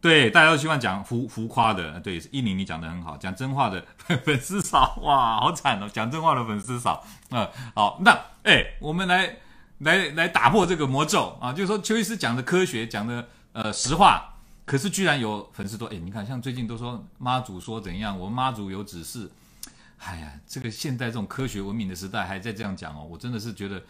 [0.01, 3.86] 对，大家都希望讲浮浮夸的，对，一宁你讲的很好，讲真话的
[4.26, 9.38] 粉丝少，哇，好惨哦，讲真话的粉丝少，嗯，好，那哎，我们来
[9.78, 14.34] 来来打破这个魔咒啊，就是说邱医师讲的科学，讲的呃实话。
[14.68, 19.32] 可是居然有粉丝说：“哎，你看，像最近都说妈祖说怎样，我妈祖有指示。
[19.99, 23.82] 哎呀，这个现代这种科学文明的时代还在这样讲哦，我真的是觉得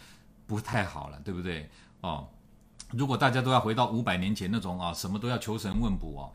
[0.46, 1.68] 不太好了，对不对？
[2.02, 2.30] 哦，
[2.92, 6.30] 如果大家都要回到五百年前那种啊，什么都要求神问卜哦，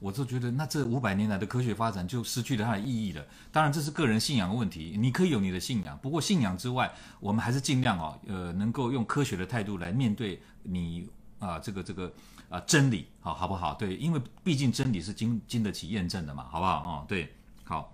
[0.00, 3.24] 我就觉得那这五百年来的科学发展就失去了它的意义了。
[3.50, 11.08] 当然这是个人信仰的问题，你可以有你的信仰，不过信仰之外，我们还是尽量哦，呃，能够用科学的态度来面对你
[11.38, 12.12] 啊，这个这个。”
[12.48, 13.74] 啊，真理好，好不好？
[13.74, 16.72] 对，因为毕竟真理是经经得起验证的嘛，好不好？
[16.84, 17.30] 哦，对，
[17.64, 17.92] 好，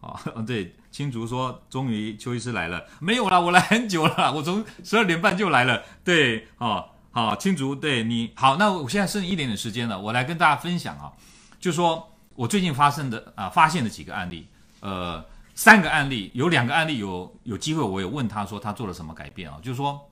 [0.00, 11.12] 好， 对，青竹说，终于邱医师来了，没有啦，我来很久了，我从十二点半就来了，对，哦，好，青竹，对你好，那我现在剩一点点时间了，我来跟大家分享啊，
[11.60, 14.48] 就说我最近发生的啊，发现的几个案例，
[14.80, 15.24] 呃，
[15.54, 20.10] 三个案例，有两个案例有有机会，我有问他说他做了什么改变啊，就是说。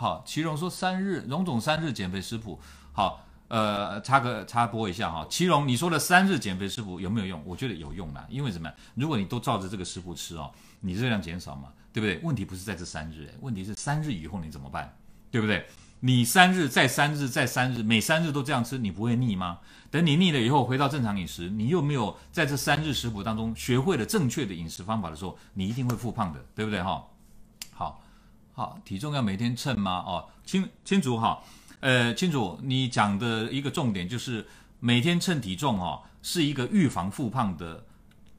[0.00, 2.58] 好，祁荣说三日荣总三日减肥食谱，
[2.90, 7.42] 好，呃，插个插播一下哈，祁荣你说的三日减肥食谱有没有用？
[7.44, 8.72] 我觉得有用啦，因为什么？
[8.94, 12.18] 如果你都照着这个食谱吃哦，你热量减少嘛，对不对？
[12.22, 14.96] 问题不是在这三日，问题是三日以后你怎么办？
[15.30, 15.66] 对不对？
[16.00, 19.58] 你三日再三日再三日，每三日都这样吃，你不会腻吗？
[19.90, 27.06] 等你腻了以后，回到正常饮食，你又没有在这三日食谱当中学会了正确的饮食方法的时候，你一定会复胖的，对不对哈？
[28.60, 28.78] 好。
[28.84, 30.04] 体重要每天称吗？
[30.06, 31.42] 哦，清清楚哈，
[31.80, 34.46] 呃，清楚，你讲的一个重点就是
[34.80, 37.82] 每天称体重哦，是一个预防复胖的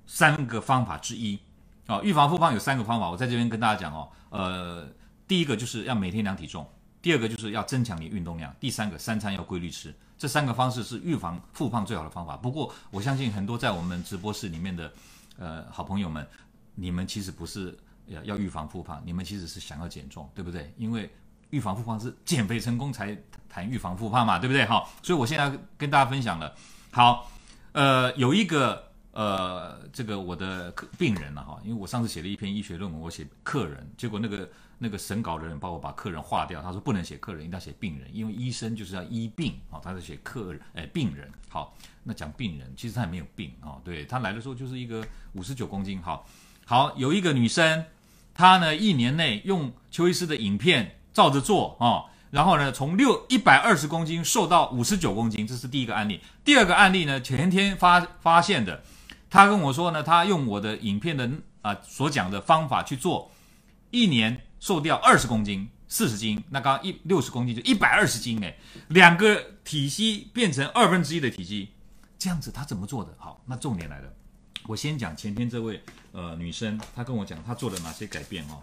[0.05, 1.39] 三个方法之一。
[1.87, 4.87] 哦，预防复胖有三个方法，我在这边跟大家讲哦，呃，
[5.27, 6.69] 第一个就是要每天量体重，
[7.01, 12.37] 第二个就是要增强你运动量，第三个三餐要规律吃，这三个方式是预防复胖最好的方法。
[12.37, 14.93] 不过我相信很多在我们直播室里面的
[15.39, 16.27] 呃好朋友们，
[16.75, 17.75] 你们其实不是。
[18.07, 20.73] 要要预防复胖，你们其实是想要减重，对不对？
[20.77, 21.09] 因为
[21.49, 23.17] 预防复胖是减肥成功才
[23.49, 24.65] 谈预防复胖嘛，对不对？
[24.65, 26.55] 好，所以我现在跟大家分享了。
[26.91, 27.29] 好，
[27.73, 41.29] 呃，有一个呃，这个我的病人了哈，因为我上次写了一篇医学论文，我写客人，结果那个那个审稿的人帮我把客人划掉，他说不能写客人，一定要写病人，因为医生就是要医病啊，他是写客人，哎，病人。
[41.49, 46.25] 好，那讲病人，其实他也没有病啊，对，他来的时候就是一个五十九公斤，好。
[46.71, 47.83] 好，有一个女生，
[48.33, 56.21] 她呢一年内用邱医师的影片照着做啊、然后呢从六一百二十公斤瘦到五十九公斤，这是第一个案例。
[56.45, 58.81] 第二个案例呢前天发发现的，
[59.29, 61.29] 她跟我说呢，她用我的影片的
[61.61, 63.29] 啊所讲的方法去做，
[63.89, 68.55] 一年瘦掉二十公斤，四十斤，那刚一六十公斤就一百二十斤哎，
[68.87, 71.67] 两个体积变成二分之一的体积，
[72.17, 73.13] 这样子他怎么做的？
[73.17, 74.07] 好，那重点来了，
[74.67, 78.61] 我先讲前天这位呃女生，她跟我讲她做了哪些改变哦。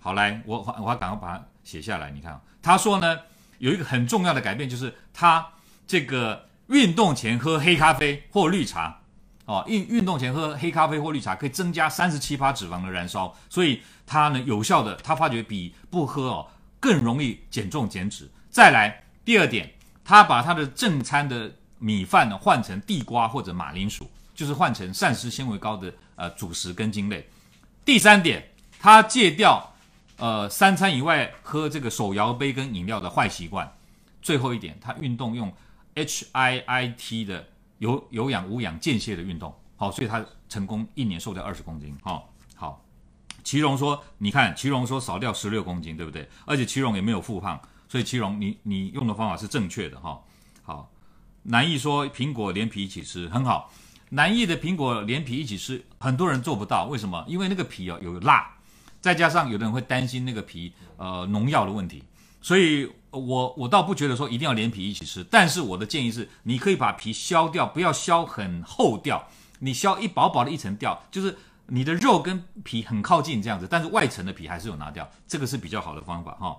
[0.00, 2.10] 好，来，我我要赶快把它写下来。
[2.10, 3.18] 你看，她说呢，
[3.58, 5.46] 有一个很重要的改变，就是她
[5.86, 9.00] 这个运动前喝黑咖啡或绿茶。
[9.46, 16.48] 哦，运运动前喝黑咖啡或绿茶可以增加三十七趴脂肪的燃烧，所以她呢有效的，她发觉比不喝哦
[16.80, 18.26] 更容易减重减脂。
[18.48, 19.70] 再来第二点，
[20.02, 27.28] 他把他的正餐的米饭呢换成地瓜或者马铃薯，就是换成膳食纤维高的呃主食根茎类。
[27.84, 29.74] 第三点，他戒掉
[30.16, 33.70] 呃三餐以外喝这个手摇杯跟饮料的坏习惯。
[34.22, 35.52] 最后一点，他运动用
[35.94, 37.48] HIIT 的。
[37.78, 42.82] 有有氧无氧间歇的运动，好，所以他成功一年瘦掉二十公斤，好，好。
[43.42, 46.26] 祁荣说，你看，祁荣说少掉十六公斤，对不对？
[46.46, 50.18] 而且祁荣也没有复胖，所以祁荣，你你用的方法是正确的，哈，
[50.62, 50.90] 好。
[51.42, 53.70] 南艺说苹果连皮一起吃很好，
[54.14, 57.24] 南艺的苹果连皮一起吃，很多人做不到，为什么？
[57.26, 58.48] 因为那个皮哦有蜡，
[59.00, 62.02] 再加上有的人会担心那个皮呃农药的问题，
[62.40, 62.90] 所以。
[63.14, 69.24] 我我倒不觉得说一定要连皮一起吃，但是我的建议是，你可以把皮削掉，不要削很厚掉，
[69.60, 76.56] 你削一薄薄的一层掉，就是你的肉跟皮很靠近这样子，但是外层的皮还是有拿掉，这个是比较好的方法哈。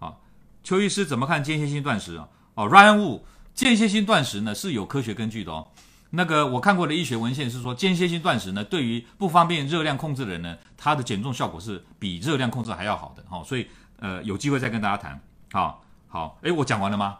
[0.00, 0.20] 好，
[0.64, 2.28] 邱医师怎么看间歇性断食啊？
[2.54, 3.20] 哦，Ryan Wu，
[3.54, 5.68] 间歇性断食呢是有科学根据的哦。
[6.10, 13.42] 那个我看过的医学文献是说，间歇性断食呢，对于不方便热量控制的人呢，它的减重效果是比热量控制还要好的哈。
[13.44, 13.66] 所以
[13.98, 15.20] 呃，有机会再跟大家谈。
[15.52, 17.18] 好好，诶，我讲完了吗？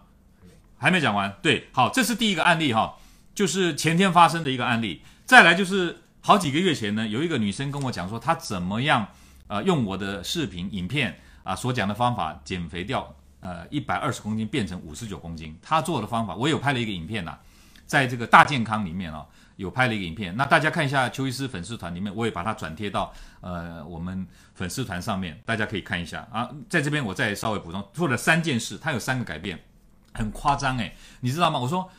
[0.79, 1.37] 还没讲完。
[1.43, 2.97] 对，好，这是第一个案例哈，
[3.35, 5.03] 就是前天发生的一个案例。
[5.27, 9.07] 再来就是好几个月前呢，有一个女生跟我讲说，她怎么样
[9.49, 15.55] 呃用我的视频影片啊所讲的方法减肥掉呃一百二十公斤变成五十九公斤。
[15.61, 17.37] 她做的方法，我有拍了一个影片呐，
[17.89, 19.27] 在这个大健康里面啊。
[19.59, 24.25] 有拍了一个影片，那大家看一下邱医师粉丝团里面，我也把它转贴到呃我们
[24.55, 26.49] 粉丝团上面，大家可以看一下啊。
[26.69, 29.59] 在这边我再稍微补充，做了三件事，他有三个改变，
[30.15, 31.59] 很夸张诶，你知道吗？
[31.59, 31.91] 我说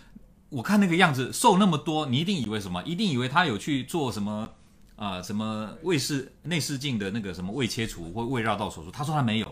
[0.47, 2.81] 我看那个样子瘦那么多，你一定以为什么？
[2.83, 4.53] 一定以为他有去做什么
[4.95, 5.23] 啊、呃？
[5.23, 8.89] 什么胃视内视镜的那个什么胃切除或胃绕道手术？
[8.89, 9.48] 他说他没有，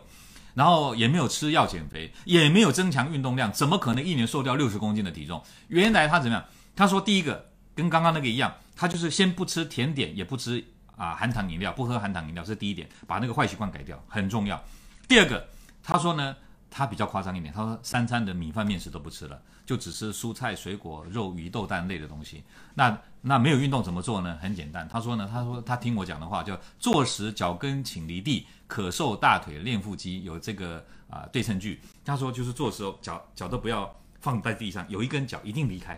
[0.58, 5.42] 然后也没有吃药减肥，也没有增强运动量，怎么可能一年瘦掉六十公斤的体重？
[5.68, 6.44] 原来他怎么样？
[6.76, 7.46] 他说第一个。
[7.78, 14.60] 跟刚刚那个一样，他就是先不吃甜点，也不吃啊含糖饮料，不喝含糖饮料，这是第一点，把那个坏习惯改掉很重要。
[15.08, 15.48] 第二个，
[15.84, 16.36] 他说呢，
[16.72, 22.44] 他比较夸张一点，他说三餐的米饭面食都不吃了，就只吃蔬菜、水果、肉、鱼、豆、蛋类的东西。
[22.74, 24.38] 那那没有运动怎么做呢？
[24.42, 31.80] 很简单，他说呢，他说他听我讲的话，叫坐时脚跟请离地，可瘦大腿练腹肌，有这个啊对称距。
[32.06, 35.94] 他说就是坐时候脚脚都不要放在地上，有一根脚一定离开。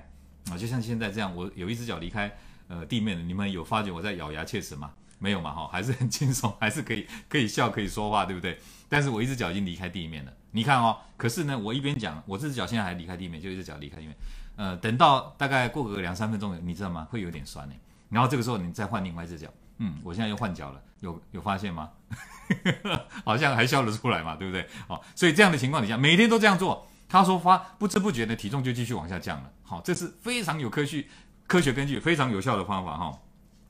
[0.49, 2.35] 啊，就像现在这样，我有一只脚离开
[2.67, 4.91] 呃地面了，你们有发觉我在咬牙切齿吗？
[5.19, 8.57] 没有嘛，哈，还是很轻松，还是可以可以笑，可以说话，对不对？
[8.87, 10.97] 但是我一只脚已经离开地面了，你看哦。
[11.17, 14.15] 可是呢，我一边讲，我这只脚现在还离开地面，就一只脚离开地面。
[14.59, 17.07] 呃，等到大概过个两三分钟，你知道吗？
[17.09, 17.73] 会有点酸呢。
[18.09, 19.47] 然后这个时候你再换另外一只脚，
[19.77, 21.89] 嗯，我现在又换脚了，有有发现吗？
[23.23, 24.67] 好像还笑得出来嘛，对不对？
[24.87, 26.85] 哦，所以这样的情况底下，每天都这样做。
[27.07, 31.07] 他说发不知不觉的体重就继续往下降了，好，这是非常有科学
[31.47, 33.19] 科学根据、非常有效的方法哈。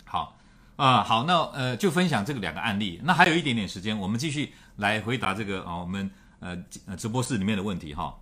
[0.05, 0.37] 好
[0.75, 2.99] 啊，好，那呃就分享这个两个案例。
[3.03, 6.09] 那还有一点点时间，我们继续来回答这个啊我们
[6.39, 8.17] 呃呃直播室里面的问题哈。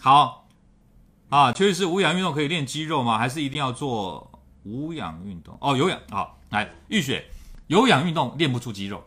[0.00, 0.47] 好
[1.28, 3.18] 啊，确实是无氧运动可以练肌肉吗？
[3.18, 4.30] 还是一定要做
[4.64, 5.56] 无氧运动？
[5.60, 7.24] 哦，有氧好，来玉雪，
[7.66, 9.04] 有氧运动练不出肌肉。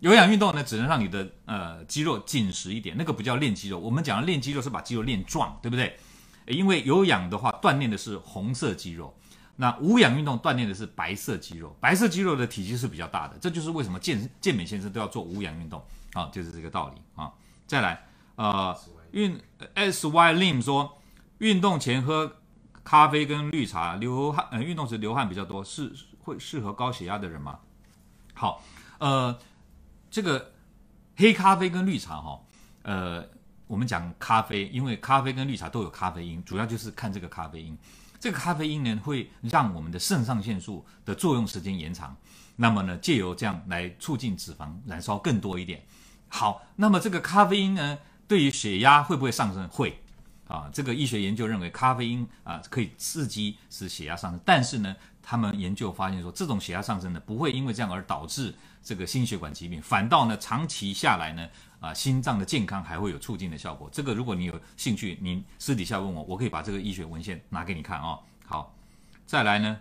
[0.00, 3.78] 有氧运动呢，只能让你的呃肌肉紧实一点，那个不叫练肌肉。
[3.78, 5.98] 我们讲的练肌肉是把肌肉练壮，对不对？
[6.46, 9.12] 因为有氧的话，锻炼的是红色肌肉，
[9.56, 11.74] 那无氧运动锻炼的是白色肌肉。
[11.80, 17.32] 白色肌肉的体积是比较大的，这就是为什么健健美先生都要做无氧运动啊，就是这个道理啊。
[17.66, 18.06] 再来，
[18.36, 18.78] 呃，
[19.10, 19.36] 运
[19.74, 21.02] S Y Lim 说，
[21.38, 22.36] 运动前喝
[22.82, 27.58] 咖啡跟绿茶，流汗，呃，运动时流汗比较多，是会适合高血压的人吗？
[28.34, 28.62] 好，
[28.98, 29.38] 呃。
[30.08, 30.52] 这个
[31.16, 32.40] 黑咖啡跟绿茶哈，
[32.84, 33.28] 呃，
[33.66, 37.76] 我们讲咖啡，因为咖啡跟绿茶都有咖啡因，主要就是看这个咖啡因。
[38.18, 42.16] 这个咖啡因呢，会让我们的肾上腺素的作用时间延长，
[42.54, 45.84] 那么呢，借由这样来促进脂肪燃烧更多一点。
[46.28, 49.68] 好，那么这个咖啡因呢，对于血压会不会上升？
[49.68, 50.00] 会。
[50.48, 61.48] 啊，这个医学研究认为咖啡因啊可以刺激使血压上升，但是呢，他们研究发现说，这种血压上升呢不会因为这样而导致这个心血管疾病，反倒呢长期下来呢
[61.80, 63.90] 啊心脏的健康还会有促进的效果。
[63.90, 68.20] 这个如果你有兴趣，您私底下问我，我可以把这个医学文献拿给你看哦。
[68.44, 68.72] 好，
[69.26, 69.76] 再来呢，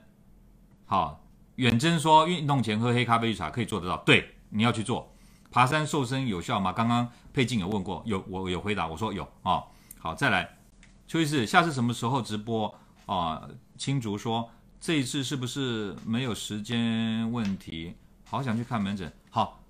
[0.87, 1.23] 好，
[1.57, 5.13] 远征说运动前喝黑咖啡绿茶可以做得到，对，你要去做。
[5.51, 6.73] 爬山瘦身有效吗？
[6.73, 9.51] 刚刚佩静有问过，有我有回答，我说有啊。
[9.53, 9.63] 哦
[9.97, 10.54] 好，再来，
[11.07, 12.73] 邱医师，下次什么时候直播
[13.05, 13.47] 啊？
[13.77, 14.49] 青竹说
[14.79, 17.95] 这一次是不是没有时间问题？
[18.27, 19.11] 好想去看门诊。
[19.29, 19.61] 好，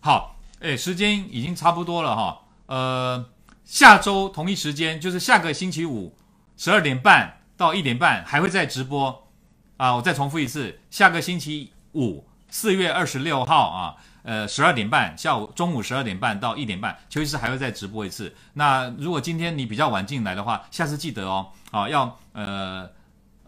[0.00, 2.42] 好，哎，时间已经差不多了哈。
[2.66, 3.26] 呃，
[3.64, 6.16] 下周同一时间，就是下个星期五
[6.56, 9.28] 十二点半到一点半还会再直播
[9.76, 9.96] 啊。
[9.96, 13.96] 我再重复一次，下个星期五四月二十六号啊。
[14.22, 18.34] 呃，十二点半，下午中午十二点半到一点半，邱医师还会再直播一次。
[18.52, 22.86] 那如果今天你比较晚进来的话，下次记得哦，啊，要呃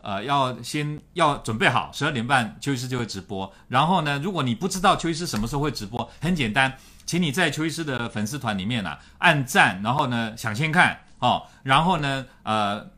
[0.00, 3.52] 呃要先要准备好，十二点半邱医师就会直播。
[3.68, 12.88] 然后呢，如果你不知道邱医师什么时候会直播，很简单，请你在邱医师的粉丝团里面啊按赞，然后呢抢先看哦，然后呢呃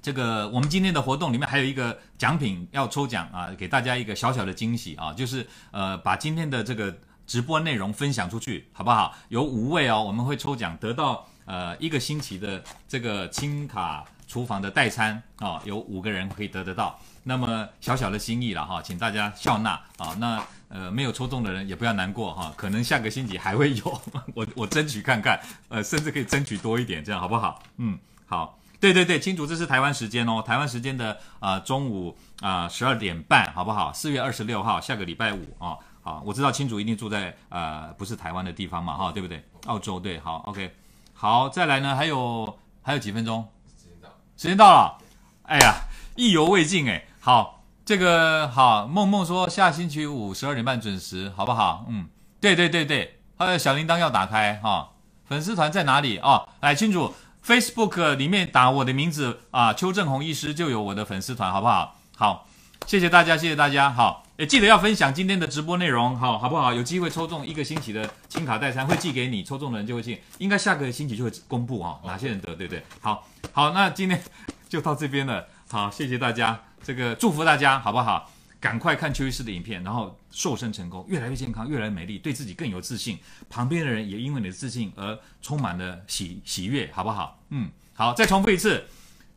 [0.00, 6.96] 这个我们今天的活动里面还有一个奖品要抽奖啊，给大家一个小小的惊喜啊，就是呃把今天的这个。
[7.30, 9.14] 直播内容分享出去，好不好？
[9.28, 16.98] 有五位哦，我们会抽奖，得到呃一个星期的这个轻卡厨房的代餐啊、有五个人可以得得到。
[17.22, 24.02] 那么小小的心意了哈，请大家笑纳啊、那呃没有抽中的人也不要难过哈，可能下个星期还会有，
[24.34, 27.62] 我我争取看看，呃甚至可以争取多一点，这样好不好？
[27.76, 33.92] 嗯，好，对对对，清楚，这是台湾时间哦，台湾时间的啊、中午啊十二点半，好不好？
[33.92, 35.78] 四月二十六号，下个礼拜五啊。
[36.02, 39.44] 好，我知道青竹一定住在呃不是台湾的地方嘛，哈，对不对？
[39.66, 40.74] 澳洲对，好，OK，
[41.12, 43.46] 好，再来呢，还有还有几分钟，
[43.78, 44.98] 时间到，时间到了，
[45.42, 45.74] 哎呀，
[46.16, 51.84] 意犹未尽哎，好，这个好，梦梦说下星期五十二点半准时，好不好？
[51.88, 52.08] 嗯，
[52.40, 54.92] 对对对对，还有小铃铛要打开哈，
[55.26, 56.48] 粉丝团在哪里哦？
[56.60, 61.96] 来，清楚，Facebook 里面打我的名字啊，邱正红医师就有我的粉丝团，好不好？
[62.16, 62.46] 好，
[62.86, 64.24] 谢谢大家，谢谢大家，好。
[64.36, 66.72] 也记得要分享今天的直播内容，好好不好？
[66.72, 72.82] 有机会抽中一个星期的轻卡代餐，会寄给你，抽中的人就会进，应该下个星期就会公布啊，哪些人得，对不对？
[73.00, 74.18] 好，好，那今天
[74.66, 78.30] 就到这边了，好，谢谢大家，这个祝福大家，好不好？
[78.58, 83.18] 赶快看邱医师的影片，然后瘦身成功，越来越健康，越来越美丽，对自己更有自信，
[83.50, 87.38] 旁边的人也因为你的自信而充满了喜喜悦，好不好？
[87.50, 88.86] 嗯，好，再重复一次，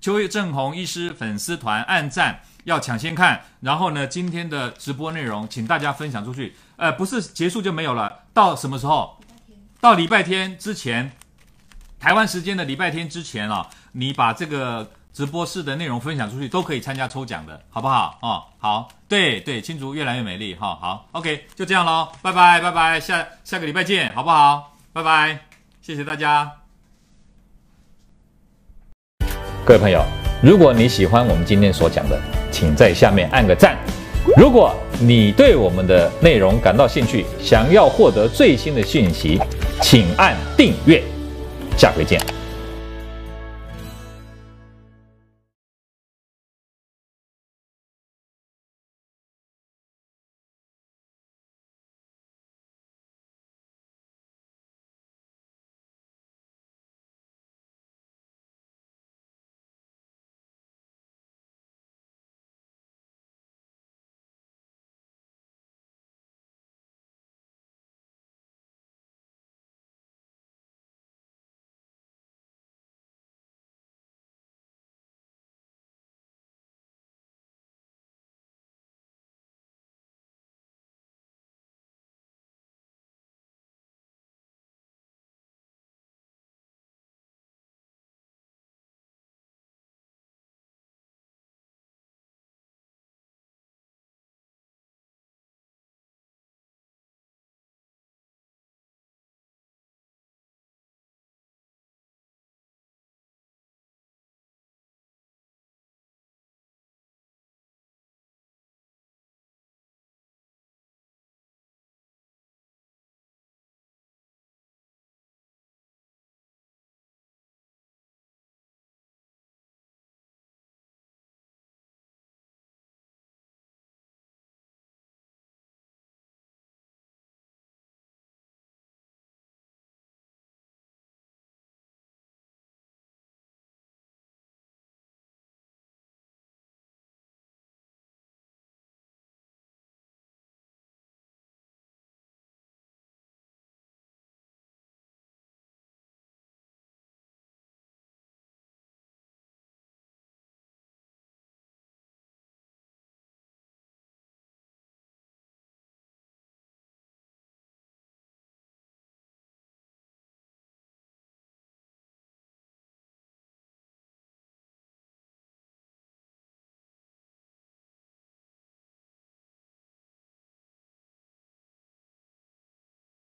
[0.04, 2.42] 邱正红医师粉丝团按赞。
[2.66, 6.56] 要抢先看，然后呢，今天的直播内容，请大家分享出去。
[6.78, 9.18] 呃，不是结束就没有了，到什么时候？
[9.82, 11.12] 到礼拜天之前，
[12.00, 18.18] 台湾时间的礼拜天之前啊，你把这个直播室的内容分享出去，都可以参加抽奖的，好不好？
[18.22, 24.78] 哦，好，对对，青竹越来越美丽哈、好，OK，就这样喽，拜拜拜拜，下下个礼拜见，好不好？
[24.94, 25.40] 拜拜，
[25.82, 26.50] 谢谢大家，
[29.66, 30.04] 各位朋友，
[30.42, 32.20] 如果你喜欢我们今天所讲的。
[32.52, 33.76] 请在下面按个赞。
[34.38, 39.40] 如果你对我们的内容感到兴趣，想要获得最新的讯息，
[39.82, 41.02] 请按订阅。
[41.76, 42.33] 下回见。